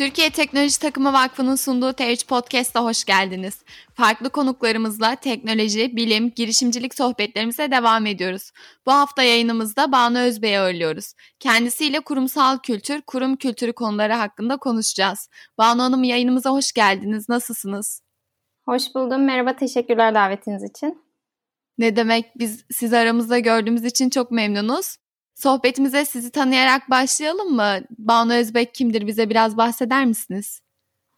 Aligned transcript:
Türkiye 0.00 0.30
Teknoloji 0.30 0.78
Takımı 0.78 1.12
Vakfı'nın 1.12 1.54
sunduğu 1.54 1.90
T3 1.90 2.26
Podcast'a 2.26 2.84
hoş 2.84 3.04
geldiniz. 3.04 3.64
Farklı 3.94 4.30
konuklarımızla 4.30 5.16
teknoloji, 5.16 5.96
bilim, 5.96 6.30
girişimcilik 6.30 6.94
sohbetlerimize 6.94 7.70
devam 7.70 8.06
ediyoruz. 8.06 8.50
Bu 8.86 8.92
hafta 8.92 9.22
yayınımızda 9.22 9.92
Banu 9.92 10.18
Özbey'i 10.18 10.58
ağırlıyoruz. 10.58 11.12
Kendisiyle 11.40 12.00
kurumsal 12.00 12.58
kültür, 12.58 13.00
kurum 13.00 13.36
kültürü 13.36 13.72
konuları 13.72 14.12
hakkında 14.12 14.56
konuşacağız. 14.56 15.28
Banu 15.58 15.82
Hanım 15.82 16.04
yayınımıza 16.04 16.50
hoş 16.50 16.72
geldiniz. 16.72 17.28
Nasılsınız? 17.28 18.02
Hoş 18.64 18.82
buldum. 18.94 19.24
Merhaba, 19.24 19.56
teşekkürler 19.56 20.14
davetiniz 20.14 20.70
için. 20.70 21.02
Ne 21.78 21.96
demek 21.96 22.38
biz 22.38 22.64
sizi 22.70 22.96
aramızda 22.96 23.38
gördüğümüz 23.38 23.84
için 23.84 24.10
çok 24.10 24.30
memnunuz. 24.30 24.96
Sohbetimize 25.42 26.04
sizi 26.04 26.30
tanıyarak 26.30 26.90
başlayalım 26.90 27.56
mı? 27.56 27.78
Banu 27.98 28.34
Özbek 28.34 28.74
kimdir? 28.74 29.06
Bize 29.06 29.30
biraz 29.30 29.56
bahseder 29.56 30.06
misiniz? 30.06 30.60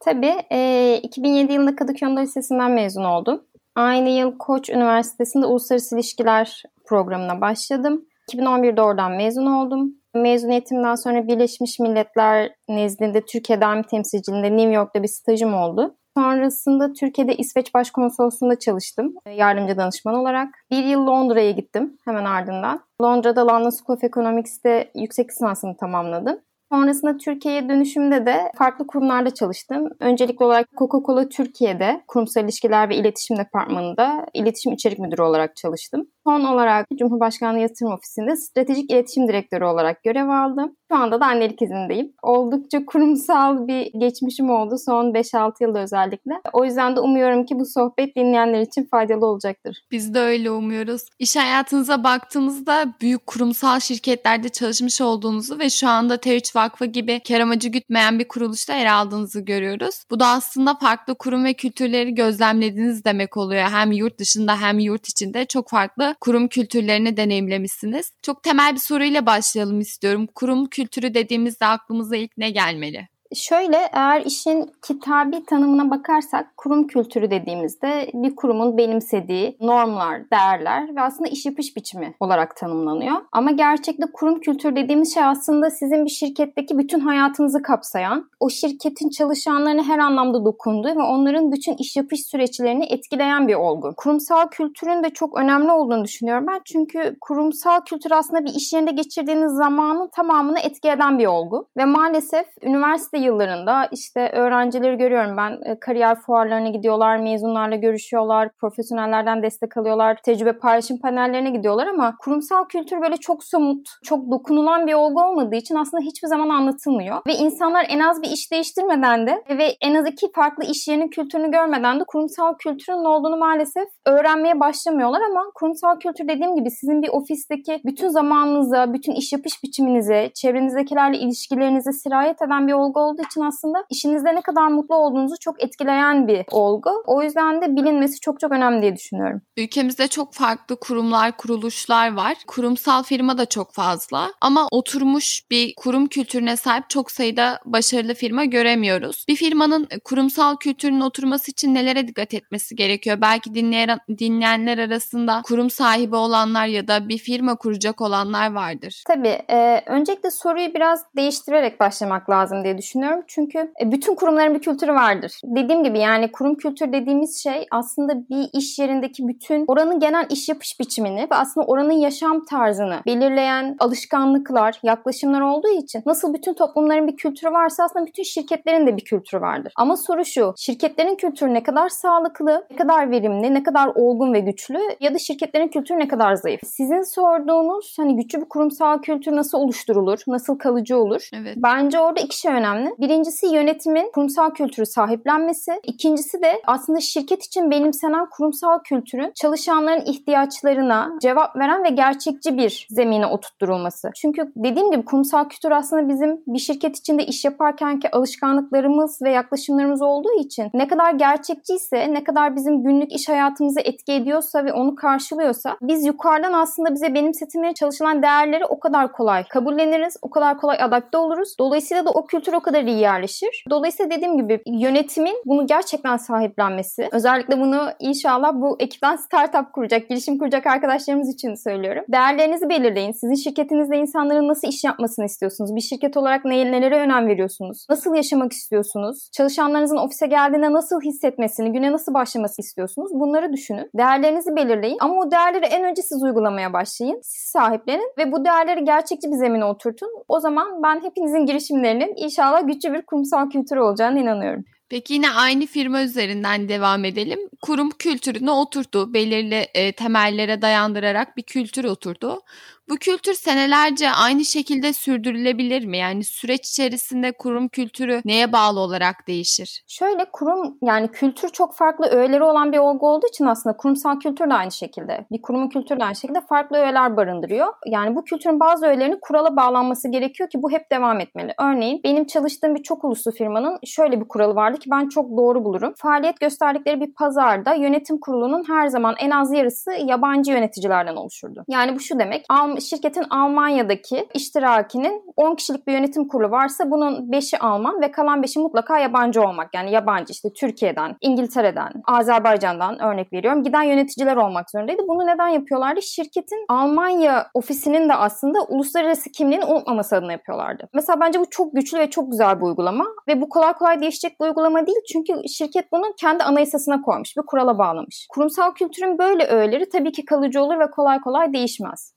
Tabii. 0.04 0.34
E, 0.52 1.00
2007 1.02 1.52
yılında 1.52 1.76
Kadıköy 1.76 2.16
Lisesi'nden 2.16 2.70
mezun 2.70 3.04
oldum. 3.04 3.44
Aynı 3.74 4.08
yıl 4.08 4.38
Koç 4.38 4.70
Üniversitesi'nde 4.70 5.46
Uluslararası 5.46 5.96
İlişkiler 5.96 6.62
programına 6.86 7.40
başladım. 7.40 8.04
2011'de 8.32 8.82
oradan 8.82 9.12
mezun 9.12 9.46
oldum. 9.46 9.94
Mezuniyetimden 10.14 10.94
sonra 10.94 11.28
Birleşmiş 11.28 11.78
Milletler 11.78 12.52
nezdinde 12.68 13.24
Türkiye 13.24 13.60
daimi 13.60 13.84
temsilciliğinde 13.84 14.56
New 14.56 14.72
York'ta 14.72 15.02
bir 15.02 15.08
stajım 15.08 15.54
oldu. 15.54 15.96
Sonrasında 16.16 16.92
Türkiye'de 16.92 17.36
İsveç 17.36 17.74
Başkonsolosluğu'nda 17.74 18.58
çalıştım 18.58 19.14
yardımcı 19.36 19.76
danışman 19.76 20.14
olarak. 20.14 20.48
Bir 20.70 20.84
yıl 20.84 21.06
Londra'ya 21.06 21.50
gittim 21.50 21.98
hemen 22.04 22.24
ardından. 22.24 22.80
Londra'da 23.02 23.46
London 23.46 23.70
School 23.70 23.96
of 23.96 24.04
Economics'te 24.04 24.90
yüksek 24.94 25.30
lisansımı 25.30 25.76
tamamladım. 25.76 26.38
Sonrasında 26.72 27.16
Türkiye'ye 27.16 27.68
dönüşümde 27.68 28.26
de 28.26 28.52
farklı 28.58 28.86
kurumlarda 28.86 29.34
çalıştım. 29.34 29.88
Öncelikli 30.00 30.44
olarak 30.44 30.68
Coca-Cola 30.76 31.28
Türkiye'de 31.28 32.02
kurumsal 32.08 32.44
ilişkiler 32.44 32.88
ve 32.88 32.96
iletişim 32.96 33.36
departmanında 33.36 34.26
iletişim 34.34 34.72
içerik 34.72 34.98
müdürü 34.98 35.22
olarak 35.22 35.56
çalıştım. 35.56 36.06
Son 36.26 36.44
olarak 36.44 36.86
Cumhurbaşkanlığı 36.98 37.58
Yatırım 37.58 37.92
Ofisi'nde 37.92 38.36
stratejik 38.36 38.90
iletişim 38.90 39.28
direktörü 39.28 39.64
olarak 39.64 40.02
görev 40.02 40.28
aldım. 40.28 40.76
Şu 40.92 40.96
anda 40.96 41.20
da 41.20 41.26
annelik 41.26 41.62
izindeyim. 41.62 42.12
Oldukça 42.22 42.84
kurumsal 42.86 43.66
bir 43.68 43.90
geçmişim 43.98 44.50
oldu 44.50 44.76
son 44.78 45.12
5-6 45.12 45.52
yılda 45.60 45.78
özellikle. 45.82 46.32
O 46.52 46.64
yüzden 46.64 46.96
de 46.96 47.00
umuyorum 47.00 47.44
ki 47.44 47.58
bu 47.58 47.66
sohbet 47.66 48.16
dinleyenler 48.16 48.60
için 48.60 48.88
faydalı 48.90 49.26
olacaktır. 49.26 49.86
Biz 49.90 50.14
de 50.14 50.20
öyle 50.20 50.50
umuyoruz. 50.50 51.02
İş 51.18 51.36
hayatınıza 51.36 52.04
baktığımızda 52.04 52.94
büyük 53.00 53.26
kurumsal 53.26 53.80
şirketlerde 53.80 54.48
çalışmış 54.48 55.00
olduğunuzu 55.00 55.58
ve 55.58 55.70
şu 55.70 55.88
anda 55.88 56.14
T3 56.14 56.56
Vakfı 56.56 56.86
gibi 56.86 57.20
kar 57.28 57.40
amacı 57.40 57.68
gütmeyen 57.68 58.18
bir 58.18 58.28
kuruluşta 58.28 58.74
yer 58.74 58.86
aldığınızı 58.86 59.40
görüyoruz. 59.40 60.04
Bu 60.10 60.20
da 60.20 60.26
aslında 60.26 60.74
farklı 60.74 61.14
kurum 61.14 61.44
ve 61.44 61.54
kültürleri 61.54 62.14
gözlemlediğiniz 62.14 63.04
demek 63.04 63.36
oluyor. 63.36 63.62
Hem 63.62 63.92
yurt 63.92 64.18
dışında 64.18 64.60
hem 64.60 64.78
yurt 64.78 65.08
içinde 65.08 65.44
çok 65.44 65.68
farklı 65.68 66.11
kurum 66.20 66.48
kültürlerini 66.48 67.16
deneyimlemişsiniz. 67.16 68.12
Çok 68.22 68.42
temel 68.42 68.74
bir 68.74 68.80
soruyla 68.80 69.26
başlayalım 69.26 69.80
istiyorum. 69.80 70.26
Kurum 70.34 70.66
kültürü 70.66 71.14
dediğimizde 71.14 71.66
aklımıza 71.66 72.16
ilk 72.16 72.36
ne 72.36 72.50
gelmeli? 72.50 73.11
Şöyle 73.34 73.76
eğer 73.92 74.20
işin 74.20 74.70
kitabi 74.86 75.44
tanımına 75.44 75.90
bakarsak 75.90 76.56
kurum 76.56 76.86
kültürü 76.86 77.30
dediğimizde 77.30 78.10
bir 78.14 78.36
kurumun 78.36 78.76
benimsediği 78.76 79.56
normlar, 79.60 80.30
değerler 80.30 80.96
ve 80.96 81.00
aslında 81.00 81.30
iş 81.30 81.46
yapış 81.46 81.76
biçimi 81.76 82.14
olarak 82.20 82.56
tanımlanıyor. 82.56 83.16
Ama 83.32 83.50
gerçekte 83.50 84.06
kurum 84.12 84.40
kültürü 84.40 84.76
dediğimiz 84.76 85.14
şey 85.14 85.24
aslında 85.24 85.70
sizin 85.70 86.04
bir 86.04 86.10
şirketteki 86.10 86.78
bütün 86.78 87.00
hayatınızı 87.00 87.62
kapsayan, 87.62 88.30
o 88.40 88.50
şirketin 88.50 89.08
çalışanlarına 89.08 89.82
her 89.82 89.98
anlamda 89.98 90.44
dokunduğu 90.44 90.88
ve 90.88 91.02
onların 91.02 91.52
bütün 91.52 91.74
iş 91.74 91.96
yapış 91.96 92.26
süreçlerini 92.26 92.84
etkileyen 92.84 93.48
bir 93.48 93.54
olgu. 93.54 93.94
Kurumsal 93.96 94.48
kültürün 94.48 95.02
de 95.04 95.10
çok 95.10 95.38
önemli 95.38 95.72
olduğunu 95.72 96.04
düşünüyorum 96.04 96.46
ben. 96.46 96.60
Çünkü 96.64 97.16
kurumsal 97.20 97.80
kültür 97.80 98.10
aslında 98.10 98.44
bir 98.44 98.54
iş 98.54 98.72
yerinde 98.72 98.90
geçirdiğiniz 98.90 99.52
zamanın 99.52 100.08
tamamını 100.08 100.58
etki 100.58 100.88
eden 100.88 101.18
bir 101.18 101.26
olgu. 101.26 101.68
Ve 101.76 101.84
maalesef 101.84 102.46
üniversite 102.62 103.21
yıllarında 103.22 103.88
işte 103.92 104.30
öğrencileri 104.32 104.98
görüyorum 104.98 105.36
ben 105.36 105.70
e, 105.70 105.80
kariyer 105.80 106.20
fuarlarına 106.20 106.68
gidiyorlar, 106.68 107.16
mezunlarla 107.16 107.76
görüşüyorlar, 107.76 108.48
profesyonellerden 108.60 109.42
destek 109.42 109.76
alıyorlar, 109.76 110.18
tecrübe 110.24 110.52
paylaşım 110.52 110.98
panellerine 110.98 111.50
gidiyorlar 111.50 111.86
ama 111.86 112.16
kurumsal 112.18 112.64
kültür 112.64 113.00
böyle 113.00 113.16
çok 113.16 113.44
somut, 113.44 113.88
çok 114.04 114.30
dokunulan 114.30 114.86
bir 114.86 114.94
olgu 114.94 115.22
olmadığı 115.22 115.56
için 115.56 115.74
aslında 115.74 116.04
hiçbir 116.04 116.28
zaman 116.28 116.48
anlatılmıyor. 116.48 117.18
Ve 117.26 117.34
insanlar 117.34 117.86
en 117.88 118.00
az 118.00 118.22
bir 118.22 118.30
iş 118.30 118.52
değiştirmeden 118.52 119.26
de 119.26 119.44
ve 119.58 119.76
en 119.80 119.94
az 119.94 120.06
iki 120.06 120.32
farklı 120.32 120.64
iş 120.64 120.88
yerinin 120.88 121.08
kültürünü 121.08 121.50
görmeden 121.50 122.00
de 122.00 122.04
kurumsal 122.04 122.54
kültürün 122.54 123.04
ne 123.04 123.08
olduğunu 123.08 123.36
maalesef 123.36 123.88
öğrenmeye 124.06 124.60
başlamıyorlar 124.60 125.20
ama 125.30 125.44
kurumsal 125.54 125.98
kültür 125.98 126.28
dediğim 126.28 126.56
gibi 126.56 126.70
sizin 126.70 127.02
bir 127.02 127.08
ofisteki 127.08 127.80
bütün 127.84 128.08
zamanınıza, 128.08 128.92
bütün 128.94 129.12
iş 129.12 129.32
yapış 129.32 129.62
biçiminize, 129.62 130.30
çevrenizdekilerle 130.34 131.18
ilişkilerinize 131.18 131.92
sirayet 131.92 132.42
eden 132.42 132.68
bir 132.68 132.72
olgu 132.72 133.00
olduğu 133.00 133.11
için 133.18 133.40
aslında 133.40 133.84
işinizde 133.90 134.34
ne 134.34 134.40
kadar 134.40 134.68
mutlu 134.68 134.94
olduğunuzu 134.94 135.34
çok 135.40 135.62
etkileyen 135.62 136.28
bir 136.28 136.44
olgu. 136.50 136.90
O 137.06 137.22
yüzden 137.22 137.62
de 137.62 137.76
bilinmesi 137.76 138.20
çok 138.20 138.40
çok 138.40 138.52
önemli 138.52 138.82
diye 138.82 138.96
düşünüyorum. 138.96 139.42
Ülkemizde 139.56 140.08
çok 140.08 140.34
farklı 140.34 140.76
kurumlar, 140.76 141.36
kuruluşlar 141.36 142.16
var. 142.16 142.36
Kurumsal 142.46 143.02
firma 143.02 143.38
da 143.38 143.46
çok 143.46 143.72
fazla 143.74 144.32
ama 144.40 144.68
oturmuş 144.70 145.42
bir 145.50 145.74
kurum 145.76 146.06
kültürüne 146.06 146.56
sahip 146.56 146.90
çok 146.90 147.10
sayıda 147.10 147.58
başarılı 147.64 148.14
firma 148.14 148.44
göremiyoruz. 148.44 149.24
Bir 149.28 149.36
firmanın 149.36 149.88
kurumsal 150.04 150.56
kültürünün 150.56 151.00
oturması 151.00 151.50
için 151.50 151.74
nelere 151.74 152.08
dikkat 152.08 152.34
etmesi 152.34 152.76
gerekiyor? 152.76 153.18
Belki 153.20 153.54
dinleyen, 153.54 153.98
dinleyenler 154.18 154.78
arasında 154.78 155.42
kurum 155.44 155.70
sahibi 155.70 156.16
olanlar 156.16 156.66
ya 156.66 156.88
da 156.88 157.08
bir 157.08 157.18
firma 157.18 157.56
kuracak 157.56 158.00
olanlar 158.00 158.52
vardır. 158.52 159.02
Tabii. 159.06 159.38
E, 159.50 159.82
öncelikle 159.86 160.30
soruyu 160.30 160.74
biraz 160.74 161.04
değiştirerek 161.16 161.80
başlamak 161.80 162.30
lazım 162.30 162.64
diye 162.64 162.78
düşünüyorum 162.78 163.01
düşünüyorum. 163.02 163.24
Çünkü 163.26 163.58
e, 163.58 163.92
bütün 163.92 164.14
kurumların 164.14 164.54
bir 164.54 164.60
kültürü 164.60 164.92
vardır. 164.92 165.40
Dediğim 165.44 165.84
gibi 165.84 165.98
yani 165.98 166.32
kurum 166.32 166.54
kültür 166.54 166.92
dediğimiz 166.92 167.42
şey 167.42 167.66
aslında 167.70 168.28
bir 168.28 168.48
iş 168.52 168.78
yerindeki 168.78 169.28
bütün 169.28 169.64
oranın 169.68 170.00
genel 170.00 170.26
iş 170.30 170.48
yapış 170.48 170.80
biçimini 170.80 171.20
ve 171.30 171.34
aslında 171.34 171.66
oranın 171.66 171.92
yaşam 171.92 172.44
tarzını 172.44 173.00
belirleyen 173.06 173.76
alışkanlıklar, 173.78 174.80
yaklaşımlar 174.82 175.40
olduğu 175.40 175.68
için 175.68 176.02
nasıl 176.06 176.34
bütün 176.34 176.54
toplumların 176.54 177.08
bir 177.08 177.16
kültürü 177.16 177.52
varsa 177.52 177.84
aslında 177.84 178.06
bütün 178.06 178.22
şirketlerin 178.22 178.86
de 178.86 178.96
bir 178.96 179.04
kültürü 179.04 179.40
vardır. 179.40 179.72
Ama 179.76 179.96
soru 179.96 180.24
şu, 180.24 180.54
şirketlerin 180.56 181.16
kültürü 181.16 181.54
ne 181.54 181.62
kadar 181.62 181.88
sağlıklı, 181.88 182.66
ne 182.70 182.76
kadar 182.76 183.10
verimli, 183.10 183.54
ne 183.54 183.62
kadar 183.62 183.86
olgun 183.94 184.32
ve 184.32 184.40
güçlü 184.40 184.78
ya 185.00 185.14
da 185.14 185.18
şirketlerin 185.18 185.68
kültürü 185.68 185.98
ne 185.98 186.08
kadar 186.08 186.34
zayıf? 186.34 186.60
Sizin 186.64 187.02
sorduğunuz 187.02 187.94
hani 187.98 188.16
güçlü 188.16 188.40
bir 188.40 188.48
kurumsal 188.48 188.98
kültür 188.98 189.36
nasıl 189.36 189.58
oluşturulur, 189.58 190.18
nasıl 190.26 190.58
kalıcı 190.58 190.98
olur? 190.98 191.28
Evet. 191.34 191.54
Bence 191.56 192.00
orada 192.00 192.20
iki 192.20 192.38
şey 192.38 192.52
önemli. 192.52 192.81
Birincisi 192.98 193.46
yönetimin 193.46 194.10
kurumsal 194.14 194.50
kültürü 194.50 194.86
sahiplenmesi. 194.86 195.80
İkincisi 195.82 196.42
de 196.42 196.62
aslında 196.66 197.00
şirket 197.00 197.44
için 197.44 197.70
benimsenen 197.70 198.26
kurumsal 198.30 198.78
kültürün 198.78 199.32
çalışanların 199.34 200.04
ihtiyaçlarına 200.06 201.12
cevap 201.22 201.56
veren 201.56 201.84
ve 201.84 201.88
gerçekçi 201.88 202.56
bir 202.56 202.86
zemine 202.90 203.26
oturtturulması. 203.26 204.10
Çünkü 204.14 204.52
dediğim 204.56 204.90
gibi 204.90 205.04
kurumsal 205.04 205.48
kültür 205.48 205.70
aslında 205.70 206.08
bizim 206.08 206.40
bir 206.46 206.58
şirket 206.58 206.98
içinde 206.98 207.26
iş 207.26 207.44
yaparkenki 207.44 208.10
alışkanlıklarımız 208.10 209.22
ve 209.22 209.30
yaklaşımlarımız 209.30 210.02
olduğu 210.02 210.38
için 210.38 210.70
ne 210.74 210.88
kadar 210.88 211.12
gerçekçiyse, 211.12 212.12
ne 212.12 212.24
kadar 212.24 212.56
bizim 212.56 212.82
günlük 212.82 213.12
iş 213.12 213.28
hayatımızı 213.28 213.80
etki 213.80 214.12
ediyorsa 214.12 214.64
ve 214.64 214.72
onu 214.72 214.94
karşılıyorsa 214.94 215.76
biz 215.82 216.06
yukarıdan 216.06 216.52
aslında 216.52 216.94
bize 216.94 217.14
benimsetilmeye 217.14 217.74
çalışılan 217.74 218.22
değerleri 218.22 218.64
o 218.64 218.80
kadar 218.80 219.12
kolay 219.12 219.44
kabulleniriz, 219.48 220.16
o 220.22 220.30
kadar 220.30 220.58
kolay 220.58 220.82
adapte 220.82 221.18
oluruz. 221.18 221.56
Dolayısıyla 221.58 222.04
da 222.04 222.10
o 222.10 222.26
kültür 222.26 222.52
o 222.52 222.60
kadar 222.60 222.71
iyi 222.80 222.98
yerleşir. 222.98 223.64
Dolayısıyla 223.70 224.10
dediğim 224.10 224.36
gibi 224.36 224.60
yönetimin 224.66 225.42
bunu 225.46 225.66
gerçekten 225.66 226.16
sahiplenmesi. 226.16 227.08
Özellikle 227.12 227.60
bunu 227.60 227.88
inşallah 228.00 228.52
bu 228.54 228.76
ekipten 228.80 229.16
startup 229.16 229.72
kuracak, 229.72 230.08
girişim 230.08 230.38
kuracak 230.38 230.66
arkadaşlarımız 230.66 231.34
için 231.34 231.54
söylüyorum. 231.54 232.04
Değerlerinizi 232.08 232.68
belirleyin. 232.68 233.12
Sizin 233.12 233.34
şirketinizde 233.34 233.96
insanların 233.96 234.48
nasıl 234.48 234.68
iş 234.68 234.84
yapmasını 234.84 235.24
istiyorsunuz? 235.24 235.76
Bir 235.76 235.80
şirket 235.80 236.16
olarak 236.16 236.44
nelere 236.44 236.98
önem 236.98 237.26
veriyorsunuz? 237.26 237.86
Nasıl 237.90 238.14
yaşamak 238.14 238.52
istiyorsunuz? 238.52 239.30
Çalışanlarınızın 239.32 239.96
ofise 239.96 240.26
geldiğinde 240.26 240.72
nasıl 240.72 241.00
hissetmesini, 241.00 241.72
güne 241.72 241.92
nasıl 241.92 242.14
başlaması 242.14 242.62
istiyorsunuz? 242.62 243.10
Bunları 243.14 243.52
düşünün. 243.52 243.90
Değerlerinizi 243.96 244.56
belirleyin 244.56 244.96
ama 245.00 245.14
o 245.14 245.30
değerleri 245.30 245.64
en 245.64 245.84
önce 245.84 246.02
siz 246.02 246.22
uygulamaya 246.22 246.72
başlayın. 246.72 247.20
Siz 247.22 247.50
sahiplenin 247.50 248.12
ve 248.18 248.32
bu 248.32 248.44
değerleri 248.44 248.84
gerçekçi 248.84 249.28
bir 249.28 249.36
zemine 249.36 249.64
oturtun. 249.64 250.08
O 250.28 250.40
zaman 250.40 250.82
ben 250.82 251.02
hepinizin 251.02 251.46
girişimlerinin 251.46 252.12
inşallah 252.16 252.61
güçlü 252.62 252.92
bir 252.92 253.02
kurumsal 253.02 253.50
kültür 253.50 253.76
olacağına 253.76 254.18
inanıyorum. 254.20 254.64
Peki 254.92 255.14
yine 255.14 255.30
aynı 255.30 255.66
firma 255.66 256.02
üzerinden 256.02 256.68
devam 256.68 257.04
edelim. 257.04 257.38
Kurum 257.62 257.90
kültürünü 257.90 258.50
oturttu. 258.50 259.14
Belirli 259.14 259.66
e, 259.74 259.92
temellere 259.92 260.62
dayandırarak 260.62 261.36
bir 261.36 261.42
kültür 261.42 261.84
oturdu. 261.84 262.40
Bu 262.90 262.96
kültür 262.96 263.34
senelerce 263.34 264.10
aynı 264.10 264.44
şekilde 264.44 264.92
sürdürülebilir 264.92 265.84
mi? 265.84 265.98
Yani 265.98 266.24
süreç 266.24 266.68
içerisinde 266.68 267.32
kurum 267.32 267.68
kültürü 267.68 268.20
neye 268.24 268.52
bağlı 268.52 268.80
olarak 268.80 269.26
değişir? 269.28 269.84
Şöyle 269.88 270.24
kurum 270.32 270.78
yani 270.82 271.08
kültür 271.08 271.48
çok 271.48 271.74
farklı 271.74 272.06
öğeleri 272.06 272.44
olan 272.44 272.72
bir 272.72 272.78
olgu 272.78 273.08
olduğu 273.08 273.26
için 273.26 273.44
aslında 273.44 273.76
kurumsal 273.76 274.18
kültür 274.18 274.50
de 274.50 274.54
aynı 274.54 274.72
şekilde. 274.72 275.26
Bir 275.32 275.42
kurumun 275.42 275.68
kültürü 275.68 276.00
de 276.00 276.04
aynı 276.04 276.16
şekilde 276.16 276.40
farklı 276.40 276.76
öğeler 276.76 277.16
barındırıyor. 277.16 277.72
Yani 277.86 278.16
bu 278.16 278.24
kültürün 278.24 278.60
bazı 278.60 278.86
öğelerinin 278.86 279.18
kurala 279.22 279.56
bağlanması 279.56 280.08
gerekiyor 280.08 280.50
ki 280.50 280.62
bu 280.62 280.70
hep 280.70 280.90
devam 280.92 281.20
etmeli. 281.20 281.54
Örneğin 281.60 282.00
benim 282.04 282.26
çalıştığım 282.26 282.74
bir 282.74 282.82
çok 282.82 283.04
uluslu 283.04 283.32
firmanın 283.32 283.78
şöyle 283.86 284.20
bir 284.20 284.28
kuralı 284.28 284.54
vardı 284.54 284.78
ki 284.78 284.90
ben 284.90 285.08
çok 285.08 285.36
doğru 285.36 285.64
bulurum. 285.64 285.94
Faaliyet 285.96 286.40
gösterdikleri 286.40 287.00
bir 287.00 287.14
pazarda 287.14 287.74
yönetim 287.74 288.20
kurulunun 288.20 288.64
her 288.68 288.86
zaman 288.86 289.14
en 289.18 289.30
az 289.30 289.52
yarısı 289.52 289.92
yabancı 289.92 290.52
yöneticilerden 290.52 291.16
oluşurdu. 291.16 291.64
Yani 291.68 291.94
bu 291.94 292.00
şu 292.00 292.18
demek 292.18 292.44
şirketin 292.80 293.24
Almanya'daki 293.30 294.28
iştirakinin 294.34 295.22
10 295.36 295.54
kişilik 295.54 295.86
bir 295.86 295.92
yönetim 295.92 296.28
kurulu 296.28 296.50
varsa 296.50 296.90
bunun 296.90 297.30
5'i 297.30 297.58
Alman 297.58 298.00
ve 298.00 298.10
kalan 298.10 298.42
5'i 298.42 298.62
mutlaka 298.62 298.98
yabancı 298.98 299.42
olmak. 299.42 299.74
Yani 299.74 299.90
yabancı 299.92 300.32
işte 300.32 300.48
Türkiye'den, 300.52 301.16
İngiltere'den, 301.20 301.92
Azerbaycan'dan 302.04 302.98
örnek 303.02 303.32
veriyorum. 303.32 303.62
Giden 303.62 303.82
yöneticiler 303.82 304.36
olmak 304.36 304.70
zorundaydı. 304.70 305.02
Bunu 305.08 305.26
neden 305.26 305.48
yapıyorlardı? 305.48 306.02
Şirketin 306.02 306.64
Almanya 306.68 307.46
ofisinin 307.54 308.08
de 308.08 308.14
aslında 308.14 308.58
uluslararası 308.68 309.30
kimliğini 309.30 309.64
unutmaması 309.64 310.16
adına 310.16 310.32
yapıyorlardı. 310.32 310.88
Mesela 310.94 311.20
bence 311.20 311.40
bu 311.40 311.50
çok 311.50 311.74
güçlü 311.74 311.98
ve 311.98 312.10
çok 312.10 312.30
güzel 312.30 312.60
bir 312.60 312.66
uygulama 312.66 313.04
ve 313.28 313.40
bu 313.40 313.48
kolay 313.48 313.72
kolay 313.72 314.00
değişecek 314.00 314.40
bir 314.40 314.44
uygulama 314.44 314.86
değil. 314.86 314.98
Çünkü 315.12 315.48
şirket 315.48 315.92
bunu 315.92 316.04
kendi 316.20 316.44
anayasasına 316.44 317.02
koymuş 317.02 317.36
ve 317.36 317.42
kurala 317.46 317.78
bağlamış. 317.78 318.26
Kurumsal 318.30 318.74
kültürün 318.74 319.18
böyle 319.18 319.46
öğeleri 319.46 319.88
tabii 319.88 320.12
ki 320.12 320.24
kalıcı 320.24 320.62
olur 320.62 320.78
ve 320.78 320.90
kolay 320.90 321.20
kolay 321.20 321.52
değişmez. 321.52 322.12